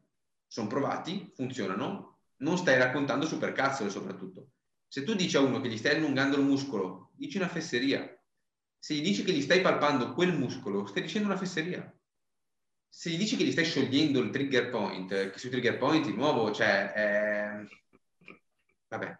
Sono 0.47 0.67
provati, 0.67 1.32
funzionano, 1.34 2.19
non 2.38 2.58
stai 2.58 2.77
raccontando 2.77 3.25
supercazzole 3.25 3.89
soprattutto. 3.89 4.51
Se 4.88 5.04
tu 5.04 5.13
dici 5.13 5.38
a 5.38 5.41
uno 5.41 5.62
che 5.62 5.69
gli 5.69 5.77
stai 5.77 5.95
allungando 5.95 6.38
il 6.38 6.43
muscolo, 6.43 7.12
dici 7.15 7.38
una 7.38 7.47
fesseria. 7.47 8.08
Se 8.77 8.93
gli 8.93 9.01
dici 9.01 9.23
che 9.23 9.32
gli 9.32 9.41
stai 9.41 9.62
palpando 9.62 10.13
quel 10.13 10.38
muscolo, 10.38 10.86
stai 10.86 11.04
dicendo 11.04 11.27
una 11.30 11.38
fesseria. 11.38 11.93
Se 12.89 13.10
gli 13.10 13.17
dici 13.17 13.38
che 13.38 13.45
gli 13.45 13.51
stai 13.51 13.63
sciogliendo 13.63 14.19
il 14.19 14.32
trigger 14.32 14.69
point, 14.69 15.32
che 15.32 15.38
sui 15.38 15.49
trigger 15.49 15.77
point 15.77 16.06
di 16.06 16.13
nuovo, 16.13 16.51
cioè, 16.51 16.91
eh, 16.93 17.67
vabbè, 18.89 19.19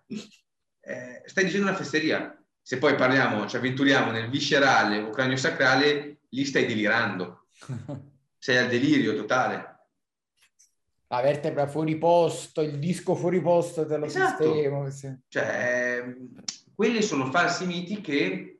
eh, 0.81 1.23
stai 1.25 1.45
dicendo 1.45 1.67
una 1.67 1.77
fesseria. 1.77 2.36
Se 2.62 2.77
poi 2.77 2.95
parliamo, 2.95 3.47
ci 3.47 3.55
avventuriamo 3.55 4.12
nel 4.12 4.29
viscerale 4.29 4.99
o 4.99 5.10
cranio 5.10 5.38
sacrale, 5.38 6.19
lì 6.29 6.43
stai 6.43 6.65
delirando. 6.65 7.47
Sei 8.41 8.58
al 8.58 8.69
delirio 8.69 9.15
totale 9.15 9.71
la 11.12 11.21
vertebra 11.21 11.67
fuori 11.67 11.97
posto, 11.97 12.62
il 12.62 12.80
disco 12.80 13.15
fuori 13.15 13.41
posto 13.41 13.86
te 13.86 13.97
lo 13.97 14.06
esatto. 14.06 14.43
sistemo. 14.43 14.89
Sì. 14.89 15.13
Cioè, 15.27 16.06
quelli 16.73 17.01
sono 17.01 17.30
falsi 17.30 17.65
miti 17.65 17.99
che 17.99 18.60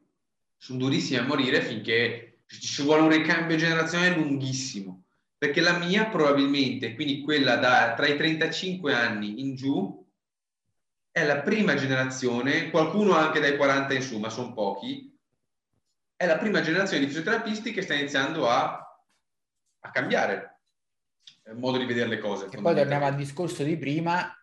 sono 0.58 0.80
durissimi 0.80 1.18
a 1.18 1.24
morire 1.24 1.62
finché 1.62 2.42
ci 2.46 2.84
vuole 2.84 3.04
un 3.04 3.10
ricambio 3.10 3.56
generazionale 3.56 4.16
lunghissimo. 4.16 5.06
Perché 5.38 5.62
la 5.62 5.78
mia 5.78 6.08
probabilmente, 6.08 6.94
quindi 6.94 7.22
quella 7.22 7.56
da, 7.56 7.94
tra 7.96 8.06
i 8.06 8.18
35 8.18 8.94
anni 8.94 9.40
in 9.40 9.56
giù, 9.56 10.06
è 11.10 11.26
la 11.26 11.40
prima 11.40 11.76
generazione, 11.76 12.70
qualcuno 12.70 13.16
anche 13.16 13.40
dai 13.40 13.56
40 13.56 13.94
in 13.94 14.02
su, 14.02 14.20
ma 14.20 14.30
sono 14.30 14.54
pochi, 14.54 15.18
è 16.18 16.26
la 16.26 16.38
prima 16.38 16.62
generazione 16.62 17.00
di 17.00 17.08
fisioterapisti 17.08 17.72
che 17.72 17.82
sta 17.82 17.94
iniziando 17.94 18.50
a, 18.50 18.91
a 19.82 19.92
cambiare 19.92 20.60
modo 21.56 21.78
di 21.78 21.86
vedere 21.86 22.08
le 22.08 22.20
cose. 22.20 22.48
E 22.52 22.62
poi 22.62 22.76
torniamo 22.76 23.06
al 23.06 23.16
discorso 23.16 23.64
di 23.64 23.78
prima, 23.78 24.34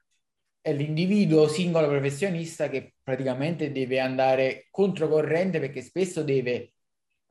è 0.61 0.73
l'individuo 0.73 1.49
singolo 1.49 1.89
professionista 1.89 2.69
che 2.69 2.95
praticamente 3.03 3.73
deve 3.73 4.01
andare 4.01 4.69
controcorrente 4.71 5.61
perché 5.61 5.81
spesso 5.81 6.23
deve 6.23 6.73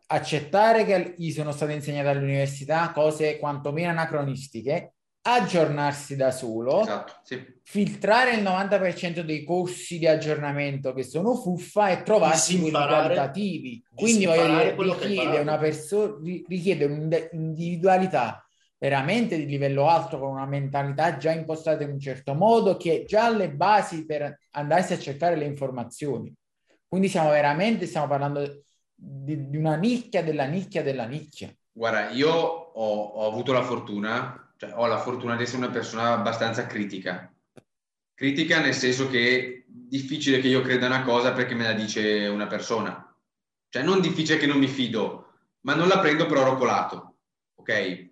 accettare 0.08 0.86
che 0.86 1.16
gli 1.18 1.32
sono 1.32 1.52
state 1.52 1.74
insegnate 1.74 2.08
all'università 2.08 2.92
cose 2.92 3.38
quantomeno 3.38 3.90
anacronistiche, 3.90 4.96
aggiornarsi 5.30 6.16
da 6.16 6.32
solo, 6.32 6.82
esatto, 6.82 7.14
sì. 7.24 7.60
filtrare 7.64 8.36
il 8.36 8.44
90% 8.44 9.20
dei 9.20 9.44
corsi 9.44 10.00
di 10.00 10.08
aggiornamento 10.08 10.94
che 10.94 11.04
sono 11.04 11.36
fuffa 11.36 11.90
e 11.90 12.04
trovarsi 12.04 12.58
quelli 12.58 12.72
qualitativi. 12.72 13.84
Quindi 13.94 14.26
voglio 14.26 14.48
dire, 14.48 14.76
richiede 14.78 15.40
una 15.40 15.58
persona, 15.58 16.16
richiede 16.48 16.86
un'individualità 16.86 18.42
veramente 18.78 19.36
di 19.38 19.46
livello 19.48 19.90
alto 19.90 20.18
con 20.18 20.30
una 20.30 20.46
mentalità 20.46 21.18
già 21.18 21.32
impostata 21.32 21.84
in 21.84 21.92
un 21.92 22.00
certo 22.00 22.34
modo 22.34 22.78
che 22.78 23.04
già 23.06 23.26
ha 23.26 23.30
le 23.30 23.52
basi 23.52 24.06
per 24.06 24.40
andarsi 24.52 24.94
a 24.94 25.00
cercare 25.00 25.36
le 25.36 25.46
informazioni. 25.46 26.34
Quindi 26.88 27.10
siamo 27.10 27.32
veramente, 27.32 27.86
stiamo 27.86 28.08
parlando 28.08 28.64
di, 28.94 29.50
di 29.50 29.58
una 29.58 29.76
nicchia 29.76 30.24
della 30.24 30.46
nicchia 30.46 30.84
della 30.84 31.06
nicchia. 31.06 31.54
Guarda, 31.70 32.12
io 32.12 32.32
ho, 32.32 33.04
ho 33.04 33.28
avuto 33.28 33.52
la 33.52 33.62
fortuna, 33.62 34.47
cioè 34.58 34.74
ho 34.74 34.88
la 34.88 35.00
fortuna 35.00 35.36
di 35.36 35.44
essere 35.44 35.60
una 35.60 35.70
persona 35.70 36.14
abbastanza 36.14 36.66
critica. 36.66 37.32
Critica 38.14 38.60
nel 38.60 38.74
senso 38.74 39.08
che 39.08 39.38
è 39.38 39.64
difficile 39.68 40.40
che 40.40 40.48
io 40.48 40.62
creda 40.62 40.88
una 40.88 41.04
cosa 41.04 41.32
perché 41.32 41.54
me 41.54 41.64
la 41.64 41.74
dice 41.74 42.28
una 42.28 42.48
persona. 42.48 43.04
Cioè 43.70 43.84
non 43.84 44.02
difficile 44.02 44.38
che 44.38 44.48
non 44.48 44.58
mi 44.58 44.68
fido, 44.68 45.34
ma 45.62 45.76
non 45.76 45.88
la 45.88 46.00
prendo 46.00 46.26
per 46.26 46.38
oro 46.38 46.58
colato, 46.58 47.18
ok? 47.56 48.10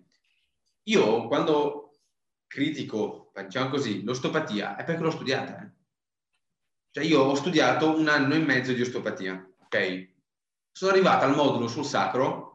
Io 0.84 1.26
quando 1.26 1.98
critico, 2.46 3.32
diciamo 3.34 3.68
così, 3.68 4.04
l'ostopatia 4.04 4.76
è 4.76 4.84
perché 4.84 5.02
l'ho 5.02 5.10
studiata. 5.10 5.62
Eh. 5.62 5.70
Cioè 6.92 7.04
io 7.04 7.22
ho 7.22 7.34
studiato 7.34 7.96
un 7.96 8.06
anno 8.06 8.34
e 8.34 8.38
mezzo 8.38 8.72
di 8.72 8.82
osteopatia, 8.82 9.44
ok? 9.64 10.10
Sono 10.70 10.92
arrivata 10.92 11.24
al 11.24 11.34
modulo 11.34 11.66
sul 11.66 11.84
sacro 11.84 12.45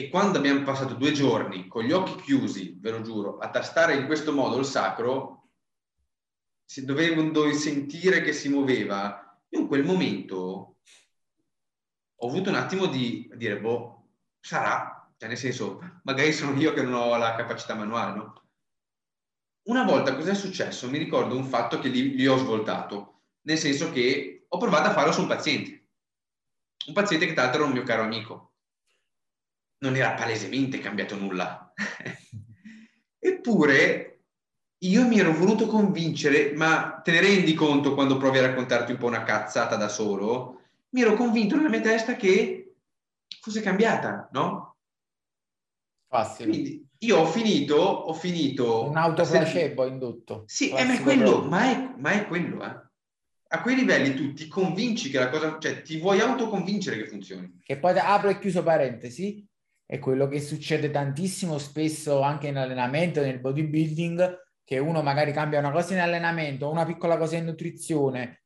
e 0.00 0.08
quando 0.08 0.38
abbiamo 0.38 0.62
passato 0.62 0.94
due 0.94 1.12
giorni 1.12 1.66
con 1.66 1.84
gli 1.84 1.92
occhi 1.92 2.22
chiusi, 2.22 2.74
ve 2.80 2.90
lo 2.90 3.02
giuro, 3.02 3.36
a 3.36 3.50
tastare 3.50 3.96
in 3.96 4.06
questo 4.06 4.32
modo 4.32 4.56
il 4.56 4.64
sacro, 4.64 5.50
se 6.64 6.86
dovevo 6.86 7.52
sentire 7.52 8.22
che 8.22 8.32
si 8.32 8.48
muoveva, 8.48 9.38
io 9.50 9.60
in 9.60 9.66
quel 9.66 9.84
momento 9.84 10.76
ho 12.14 12.26
avuto 12.26 12.48
un 12.48 12.54
attimo 12.54 12.86
di 12.86 13.30
dire, 13.34 13.60
boh, 13.60 14.12
sarà, 14.40 15.06
cioè, 15.18 15.28
nel 15.28 15.36
senso, 15.36 16.00
magari 16.04 16.32
sono 16.32 16.58
io 16.58 16.72
che 16.72 16.80
non 16.80 16.94
ho 16.94 17.16
la 17.18 17.34
capacità 17.34 17.74
manuale, 17.74 18.16
no? 18.16 18.42
Una 19.64 19.84
volta 19.84 20.14
cosa 20.14 20.30
è 20.30 20.34
successo? 20.34 20.88
Mi 20.88 20.96
ricordo 20.96 21.36
un 21.36 21.44
fatto 21.44 21.78
che 21.78 21.88
lì, 21.88 22.14
lì 22.14 22.26
ho 22.26 22.38
svoltato, 22.38 23.24
nel 23.42 23.58
senso 23.58 23.90
che 23.90 24.46
ho 24.48 24.56
provato 24.56 24.88
a 24.88 24.92
farlo 24.92 25.12
su 25.12 25.20
un 25.20 25.28
paziente. 25.28 25.88
Un 26.86 26.94
paziente 26.94 27.26
che 27.26 27.34
tra 27.34 27.42
l'altro 27.42 27.60
era 27.60 27.68
un 27.68 27.76
mio 27.76 27.84
caro 27.84 28.02
amico. 28.02 28.49
Non 29.80 29.96
era 29.96 30.12
palesemente 30.12 30.78
cambiato 30.78 31.16
nulla. 31.16 31.72
Eppure 33.18 34.10
io 34.82 35.06
mi 35.06 35.18
ero 35.18 35.32
voluto 35.32 35.66
convincere, 35.66 36.52
ma 36.54 37.00
te 37.04 37.12
ne 37.12 37.20
rendi 37.20 37.52
conto 37.52 37.94
quando 37.94 38.16
provi 38.16 38.38
a 38.38 38.46
raccontarti 38.46 38.92
un 38.92 38.98
po' 38.98 39.06
una 39.06 39.24
cazzata 39.24 39.76
da 39.76 39.88
solo? 39.88 40.62
Mi 40.90 41.02
ero 41.02 41.14
convinto 41.14 41.56
nella 41.56 41.68
mia 41.68 41.80
testa 41.80 42.16
che 42.16 42.76
fosse 43.40 43.60
cambiata, 43.60 44.28
no? 44.32 44.76
Facile. 46.08 46.48
Quindi 46.48 46.88
io 46.98 47.18
ho 47.18 47.26
finito, 47.26 47.76
ho 47.76 48.12
finito... 48.14 48.88
Un 48.88 48.96
autoplacebo 48.96 49.86
indotto. 49.86 50.44
Sì, 50.46 50.70
eh, 50.70 50.84
ma, 50.84 50.94
è 50.94 51.00
quello, 51.00 51.42
ma, 51.42 51.70
è, 51.70 51.94
ma 51.96 52.10
è 52.12 52.26
quello, 52.26 52.64
eh. 52.64 52.88
A 53.52 53.62
quei 53.62 53.74
livelli 53.74 54.14
tu 54.14 54.32
ti 54.32 54.46
convinci 54.46 55.10
che 55.10 55.18
la 55.18 55.28
cosa, 55.28 55.58
cioè 55.58 55.82
ti 55.82 55.98
vuoi 55.98 56.20
autoconvincere 56.20 56.96
che 56.96 57.06
funzioni. 57.06 57.60
Che 57.62 57.78
poi 57.78 57.98
apro 57.98 58.28
e 58.28 58.38
chiuso 58.38 58.62
parentesi, 58.62 59.44
è 59.90 59.98
quello 59.98 60.28
che 60.28 60.40
succede 60.40 60.88
tantissimo 60.88 61.58
spesso 61.58 62.20
anche 62.20 62.46
in 62.46 62.56
allenamento, 62.56 63.22
nel 63.22 63.40
bodybuilding, 63.40 64.38
che 64.62 64.78
uno 64.78 65.02
magari 65.02 65.32
cambia 65.32 65.58
una 65.58 65.72
cosa 65.72 65.94
in 65.94 65.98
allenamento, 65.98 66.70
una 66.70 66.84
piccola 66.84 67.16
cosa 67.16 67.34
in 67.34 67.46
nutrizione, 67.46 68.44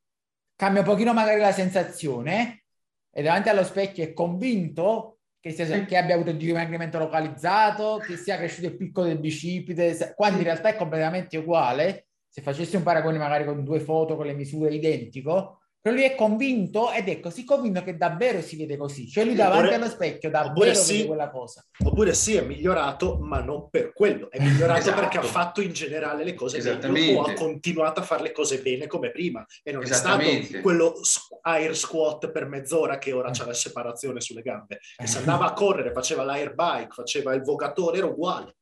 cambia 0.56 0.80
un 0.80 0.86
pochino 0.86 1.12
magari 1.12 1.40
la 1.40 1.52
sensazione 1.52 2.64
e 3.10 3.22
davanti 3.22 3.50
allo 3.50 3.62
specchio 3.62 4.02
è 4.04 4.14
convinto 4.14 5.18
che, 5.38 5.50
sia, 5.50 5.84
che, 5.84 5.98
abbia 5.98 6.14
avuto 6.14 6.30
il 6.30 6.38
dimagrimento 6.38 6.98
localizzato, 6.98 7.98
che 7.98 8.16
sia 8.16 8.38
cresciuto 8.38 8.68
il 8.68 8.76
picco 8.78 9.02
del 9.02 9.18
bicipite, 9.18 10.14
quando 10.16 10.38
in 10.38 10.44
realtà 10.44 10.70
è 10.70 10.76
completamente 10.76 11.36
uguale. 11.36 12.06
Se 12.26 12.40
facessi 12.40 12.76
un 12.76 12.82
paragone 12.82 13.18
magari 13.18 13.44
con 13.44 13.62
due 13.62 13.80
foto 13.80 14.16
con 14.16 14.24
le 14.24 14.32
misure 14.32 14.72
identico, 14.72 15.63
però 15.84 15.96
lui 15.96 16.04
è 16.06 16.14
convinto 16.14 16.90
ed 16.92 17.10
è 17.10 17.20
così 17.20 17.44
convinto 17.44 17.82
che 17.82 17.98
davvero 17.98 18.40
si 18.40 18.56
vede 18.56 18.78
così. 18.78 19.06
Cioè 19.06 19.22
lui 19.22 19.34
davanti 19.34 19.66
oppure, 19.66 19.74
allo 19.74 19.88
specchio 19.90 20.30
davvero 20.30 20.72
sì, 20.72 20.92
vede 20.92 21.06
quella 21.08 21.28
cosa. 21.28 21.62
Oppure 21.84 22.14
sì, 22.14 22.36
è 22.36 22.40
migliorato, 22.40 23.18
ma 23.18 23.42
non 23.42 23.68
per 23.68 23.92
quello. 23.92 24.30
È 24.30 24.40
migliorato 24.40 24.78
esatto. 24.78 24.98
perché 24.98 25.18
ha 25.18 25.22
fatto 25.22 25.60
in 25.60 25.74
generale 25.74 26.24
le 26.24 26.32
cose 26.32 26.58
bene 26.62 27.14
o 27.14 27.24
ha 27.24 27.34
continuato 27.34 28.00
a 28.00 28.02
fare 28.02 28.22
le 28.22 28.32
cose 28.32 28.62
bene 28.62 28.86
come 28.86 29.10
prima. 29.10 29.44
E 29.62 29.72
non 29.72 29.82
è 29.82 29.86
stato 29.92 30.24
quello 30.62 30.94
air 31.42 31.76
squat 31.76 32.30
per 32.30 32.46
mezz'ora 32.46 32.96
che 32.96 33.12
ora 33.12 33.30
c'è 33.30 33.44
la 33.44 33.52
separazione 33.52 34.22
sulle 34.22 34.40
gambe. 34.40 34.80
E 34.96 35.06
se 35.06 35.18
andava 35.18 35.44
a 35.44 35.52
correre, 35.52 35.92
faceva 35.92 36.24
l'air 36.24 36.54
bike, 36.54 36.94
faceva 36.94 37.34
il 37.34 37.42
vogatore, 37.42 37.98
era 37.98 38.06
uguale. 38.06 38.54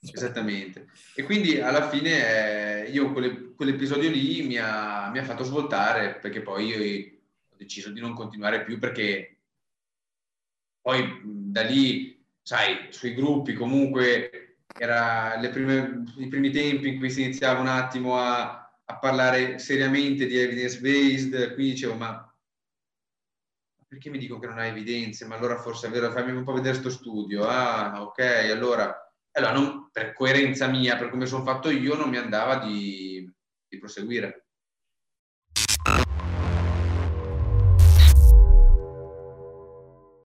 Esattamente. 0.00 0.88
E 1.14 1.22
quindi 1.22 1.60
alla 1.60 1.88
fine 1.88 2.84
eh, 2.86 2.90
io 2.90 3.12
quelle, 3.12 3.54
quell'episodio 3.54 4.10
lì 4.10 4.42
mi 4.42 4.58
ha, 4.58 5.08
mi 5.10 5.18
ha, 5.18 5.24
fatto 5.24 5.44
svoltare 5.44 6.16
perché 6.16 6.42
poi 6.42 6.66
io 6.66 7.12
ho 7.48 7.56
deciso 7.56 7.90
di 7.90 8.00
non 8.00 8.14
continuare 8.14 8.64
più 8.64 8.78
perché 8.78 9.38
poi 10.80 11.20
da 11.24 11.62
lì, 11.62 12.20
sai, 12.42 12.88
sui 12.90 13.14
gruppi 13.14 13.54
comunque 13.54 14.56
era 14.76 15.38
prime, 15.50 16.04
i 16.16 16.28
primi 16.28 16.50
tempi 16.50 16.88
in 16.88 16.98
cui 16.98 17.10
si 17.10 17.22
iniziava 17.22 17.60
un 17.60 17.68
attimo 17.68 18.18
a, 18.18 18.80
a 18.84 18.98
parlare 18.98 19.58
seriamente 19.58 20.26
di 20.26 20.36
evidence 20.36 20.80
based, 20.80 21.54
quindi 21.54 21.72
dicevo 21.72 21.94
ma 21.94 22.26
perché 23.86 24.10
mi 24.10 24.18
dicono 24.18 24.40
che 24.40 24.46
non 24.46 24.58
hai 24.58 24.70
evidenze? 24.70 25.26
Ma 25.26 25.36
allora 25.36 25.58
forse 25.58 25.86
è 25.86 25.90
vero, 25.90 26.10
fammi 26.10 26.32
un 26.32 26.44
po' 26.44 26.54
vedere 26.54 26.80
questo 26.80 26.98
studio. 26.98 27.44
Ah, 27.44 28.02
ok, 28.02 28.20
allora 28.50 29.01
allora 29.32 29.52
non, 29.52 29.88
per 29.90 30.12
coerenza 30.12 30.66
mia, 30.68 30.96
per 30.96 31.10
come 31.10 31.26
sono 31.26 31.44
fatto 31.44 31.70
io, 31.70 31.94
non 31.94 32.08
mi 32.08 32.18
andava 32.18 32.56
di, 32.58 33.30
di 33.66 33.78
proseguire. 33.78 34.41